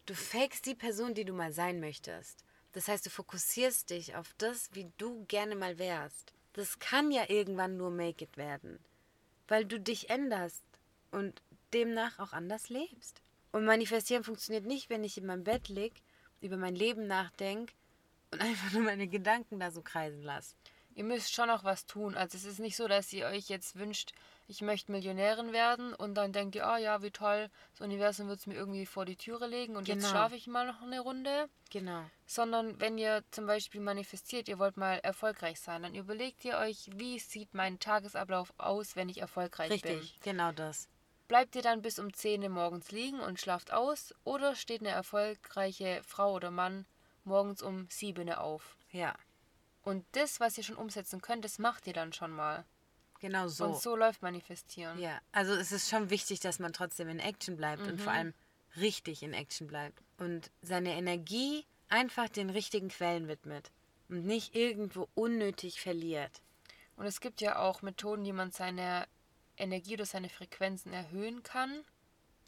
Du 0.06 0.14
fakest 0.14 0.66
die 0.66 0.74
Person, 0.76 1.14
die 1.14 1.24
du 1.24 1.32
mal 1.32 1.52
sein 1.52 1.80
möchtest. 1.80 2.44
Das 2.72 2.88
heißt, 2.88 3.06
du 3.06 3.10
fokussierst 3.10 3.90
dich 3.90 4.16
auf 4.16 4.34
das, 4.38 4.70
wie 4.72 4.90
du 4.96 5.24
gerne 5.26 5.54
mal 5.54 5.78
wärst. 5.78 6.32
Das 6.54 6.78
kann 6.78 7.10
ja 7.10 7.28
irgendwann 7.28 7.76
nur 7.76 7.90
make 7.90 8.24
it 8.24 8.36
werden. 8.36 8.78
Weil 9.48 9.64
du 9.64 9.78
dich 9.78 10.10
änderst 10.10 10.64
und 11.10 11.42
demnach 11.72 12.18
auch 12.18 12.32
anders 12.32 12.68
lebst. 12.68 13.22
Und 13.52 13.64
manifestieren 13.64 14.24
funktioniert 14.24 14.64
nicht, 14.64 14.88
wenn 14.88 15.04
ich 15.04 15.18
in 15.18 15.26
meinem 15.26 15.44
Bett 15.44 15.68
lieg, 15.68 16.02
über 16.40 16.56
mein 16.56 16.74
Leben 16.74 17.06
nachdenke 17.06 17.74
und 18.30 18.40
einfach 18.42 18.72
nur 18.72 18.82
meine 18.82 19.08
Gedanken 19.08 19.60
da 19.60 19.70
so 19.70 19.82
kreisen 19.82 20.22
lasse. 20.22 20.54
Ihr 20.94 21.04
müsst 21.04 21.32
schon 21.32 21.50
auch 21.50 21.64
was 21.64 21.86
tun. 21.86 22.14
Also 22.16 22.36
es 22.36 22.44
ist 22.44 22.58
nicht 22.58 22.76
so, 22.76 22.86
dass 22.88 23.12
ihr 23.12 23.26
euch 23.26 23.48
jetzt 23.48 23.76
wünscht, 23.76 24.12
ich 24.48 24.60
möchte 24.60 24.92
Millionärin 24.92 25.52
werden 25.52 25.94
und 25.94 26.14
dann 26.14 26.32
denkt 26.32 26.54
ihr, 26.54 26.66
ah 26.66 26.76
ja, 26.76 27.02
wie 27.02 27.10
toll, 27.10 27.48
das 27.72 27.80
Universum 27.80 28.28
wird 28.28 28.40
es 28.40 28.46
mir 28.46 28.54
irgendwie 28.54 28.84
vor 28.86 29.04
die 29.04 29.16
Türe 29.16 29.46
legen 29.46 29.76
und 29.76 29.88
jetzt 29.88 29.98
Genau. 30.00 30.10
schlafe 30.10 30.36
ich 30.36 30.46
mal 30.46 30.66
noch 30.66 30.82
eine 30.82 31.00
Runde. 31.00 31.48
Genau. 31.70 32.04
Sondern 32.26 32.78
wenn 32.80 32.98
ihr 32.98 33.24
zum 33.30 33.46
Beispiel 33.46 33.80
manifestiert, 33.80 34.48
ihr 34.48 34.58
wollt 34.58 34.76
mal 34.76 34.98
erfolgreich 35.02 35.60
sein, 35.60 35.82
dann 35.82 35.94
überlegt 35.94 36.44
ihr 36.44 36.58
euch, 36.58 36.90
wie 36.94 37.18
sieht 37.18 37.54
mein 37.54 37.78
Tagesablauf 37.78 38.52
aus, 38.58 38.94
wenn 38.96 39.08
ich 39.08 39.18
erfolgreich 39.18 39.80
bin. 39.80 39.98
Richtig, 39.98 40.20
genau 40.20 40.52
das. 40.52 40.88
Bleibt 41.28 41.56
ihr 41.56 41.62
dann 41.62 41.80
bis 41.80 41.98
um 41.98 42.12
10 42.12 42.42
Uhr 42.42 42.50
morgens 42.50 42.90
liegen 42.90 43.20
und 43.20 43.40
schlaft 43.40 43.72
aus 43.72 44.14
oder 44.24 44.54
steht 44.54 44.80
eine 44.82 44.90
erfolgreiche 44.90 46.02
Frau 46.04 46.34
oder 46.34 46.50
Mann 46.50 46.84
morgens 47.24 47.62
um 47.62 47.86
7 47.88 48.28
Uhr 48.28 48.40
auf? 48.40 48.76
Ja, 48.90 49.14
Und 49.82 50.04
das, 50.12 50.40
was 50.40 50.56
ihr 50.58 50.64
schon 50.64 50.76
umsetzen 50.76 51.20
könnt, 51.20 51.44
das 51.44 51.58
macht 51.58 51.86
ihr 51.86 51.92
dann 51.92 52.12
schon 52.12 52.30
mal. 52.30 52.64
genau 53.20 53.48
so. 53.48 53.66
Und 53.66 53.80
so 53.80 53.96
läuft 53.96 54.22
Manifestieren. 54.22 54.98
Ja, 54.98 55.20
also 55.32 55.52
es 55.54 55.72
ist 55.72 55.88
schon 55.88 56.10
wichtig, 56.10 56.40
dass 56.40 56.58
man 56.58 56.72
trotzdem 56.72 57.08
in 57.08 57.18
Action 57.18 57.56
bleibt 57.56 57.82
und 57.82 58.00
vor 58.00 58.12
allem 58.12 58.34
richtig 58.76 59.22
in 59.22 59.34
Action 59.34 59.66
bleibt. 59.66 60.00
Und 60.18 60.50
seine 60.62 60.94
Energie 60.94 61.66
einfach 61.88 62.28
den 62.28 62.50
richtigen 62.50 62.88
Quellen 62.88 63.28
widmet 63.28 63.70
und 64.08 64.24
nicht 64.24 64.54
irgendwo 64.54 65.08
unnötig 65.14 65.80
verliert. 65.80 66.42
Und 66.96 67.06
es 67.06 67.20
gibt 67.20 67.40
ja 67.40 67.58
auch 67.58 67.82
Methoden, 67.82 68.24
wie 68.24 68.32
man 68.32 68.50
seine 68.50 69.06
Energie 69.56 69.94
oder 69.94 70.06
seine 70.06 70.28
Frequenzen 70.28 70.92
erhöhen 70.92 71.42
kann. 71.42 71.84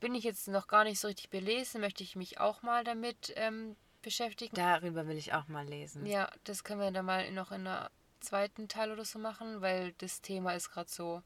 Bin 0.00 0.14
ich 0.14 0.24
jetzt 0.24 0.48
noch 0.48 0.66
gar 0.66 0.84
nicht 0.84 1.00
so 1.00 1.08
richtig 1.08 1.30
belesen, 1.30 1.80
möchte 1.80 2.02
ich 2.02 2.16
mich 2.16 2.38
auch 2.38 2.62
mal 2.62 2.84
damit 2.84 3.32
ähm, 3.36 3.76
beschäftigen. 4.04 4.54
Darüber 4.54 5.06
will 5.08 5.16
ich 5.16 5.32
auch 5.32 5.48
mal 5.48 5.66
lesen. 5.66 6.06
Ja, 6.06 6.30
das 6.44 6.62
können 6.62 6.80
wir 6.80 6.90
dann 6.90 7.04
mal 7.06 7.30
noch 7.32 7.50
in 7.50 7.66
einer 7.66 7.90
zweiten 8.20 8.68
Teil 8.68 8.92
oder 8.92 9.04
so 9.04 9.18
machen, 9.18 9.60
weil 9.60 9.92
das 9.98 10.20
Thema 10.22 10.54
ist 10.54 10.70
gerade 10.70 10.90
so 10.90 11.22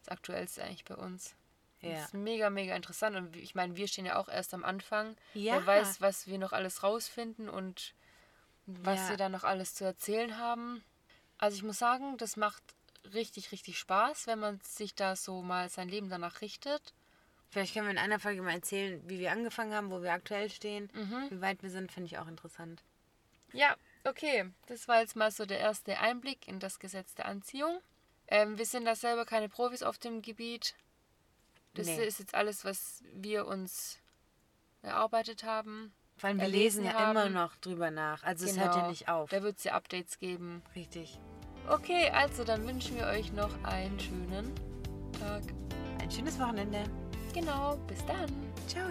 das 0.00 0.08
Aktuellste 0.08 0.62
eigentlich 0.64 0.84
bei 0.84 0.96
uns. 0.96 1.34
Ja. 1.80 1.90
Das 1.92 2.04
ist 2.06 2.14
mega, 2.14 2.48
mega 2.48 2.74
interessant 2.76 3.16
und 3.16 3.36
ich 3.36 3.54
meine, 3.54 3.76
wir 3.76 3.88
stehen 3.88 4.06
ja 4.06 4.16
auch 4.16 4.28
erst 4.28 4.54
am 4.54 4.64
Anfang. 4.64 5.16
Ja. 5.34 5.54
Wer 5.54 5.66
weiß, 5.66 6.00
was 6.00 6.26
wir 6.26 6.38
noch 6.38 6.52
alles 6.52 6.82
rausfinden 6.82 7.48
und 7.48 7.94
was 8.66 9.00
Ja. 9.00 9.10
wir 9.10 9.16
da 9.16 9.28
noch 9.28 9.44
alles 9.44 9.74
zu 9.74 9.84
erzählen 9.84 10.38
haben. 10.38 10.82
Also 11.38 11.56
ich 11.56 11.64
muss 11.64 11.78
sagen, 11.78 12.16
das 12.18 12.36
macht 12.36 12.62
richtig, 13.12 13.50
richtig 13.50 13.78
Spaß, 13.78 14.28
wenn 14.28 14.38
man 14.38 14.60
sich 14.60 14.94
da 14.94 15.16
so 15.16 15.42
mal 15.42 15.68
sein 15.68 15.88
Leben 15.88 16.08
danach 16.08 16.40
richtet. 16.40 16.94
Vielleicht 17.52 17.74
können 17.74 17.86
wir 17.86 17.90
in 17.92 17.98
einer 17.98 18.18
Folge 18.18 18.40
mal 18.40 18.54
erzählen, 18.54 19.02
wie 19.06 19.18
wir 19.18 19.30
angefangen 19.30 19.74
haben, 19.74 19.90
wo 19.90 20.00
wir 20.02 20.12
aktuell 20.12 20.48
stehen, 20.48 20.90
Mhm. 20.94 21.26
wie 21.30 21.40
weit 21.42 21.62
wir 21.62 21.68
sind, 21.68 21.92
finde 21.92 22.06
ich 22.06 22.18
auch 22.18 22.26
interessant. 22.26 22.82
Ja, 23.52 23.76
okay. 24.04 24.50
Das 24.68 24.88
war 24.88 25.00
jetzt 25.00 25.16
mal 25.16 25.30
so 25.30 25.44
der 25.44 25.58
erste 25.60 25.98
Einblick 25.98 26.48
in 26.48 26.60
das 26.60 26.78
Gesetz 26.78 27.14
der 27.14 27.26
Anziehung. 27.26 27.78
Ähm, 28.28 28.56
wir 28.56 28.64
sind 28.64 28.86
da 28.86 28.96
selber 28.96 29.26
keine 29.26 29.50
Profis 29.50 29.82
auf 29.82 29.98
dem 29.98 30.22
Gebiet. 30.22 30.74
Das 31.74 31.86
Nee. 31.86 32.04
ist 32.06 32.20
jetzt 32.20 32.34
alles, 32.34 32.64
was 32.64 33.02
wir 33.12 33.46
uns 33.46 33.98
erarbeitet 34.80 35.44
haben. 35.44 35.92
Vor 36.16 36.28
allem, 36.30 36.40
wir 36.40 36.48
lesen 36.48 36.84
ja 36.86 36.94
haben. 36.94 37.10
immer 37.10 37.28
noch 37.28 37.54
drüber 37.56 37.90
nach. 37.90 38.22
Also 38.22 38.46
es 38.46 38.56
hört 38.58 38.68
ja 38.74 38.80
Genau. 38.80 38.88
nicht 38.88 39.08
auf. 39.10 39.28
Da 39.28 39.42
wird 39.42 39.58
es 39.58 39.64
ja 39.64 39.74
Updates 39.74 40.18
geben. 40.18 40.62
Richtig. 40.74 41.18
Okay, 41.68 42.08
also 42.10 42.44
dann 42.44 42.66
wünschen 42.66 42.96
wir 42.96 43.06
euch 43.08 43.30
noch 43.32 43.62
einen 43.64 44.00
schönen 44.00 44.54
Tag. 45.20 45.42
Ein 46.00 46.10
schönes 46.10 46.38
Wochenende. 46.40 46.84
Genau, 47.32 47.76
bis 47.88 48.04
dann. 48.06 48.28
Ciao. 48.68 48.88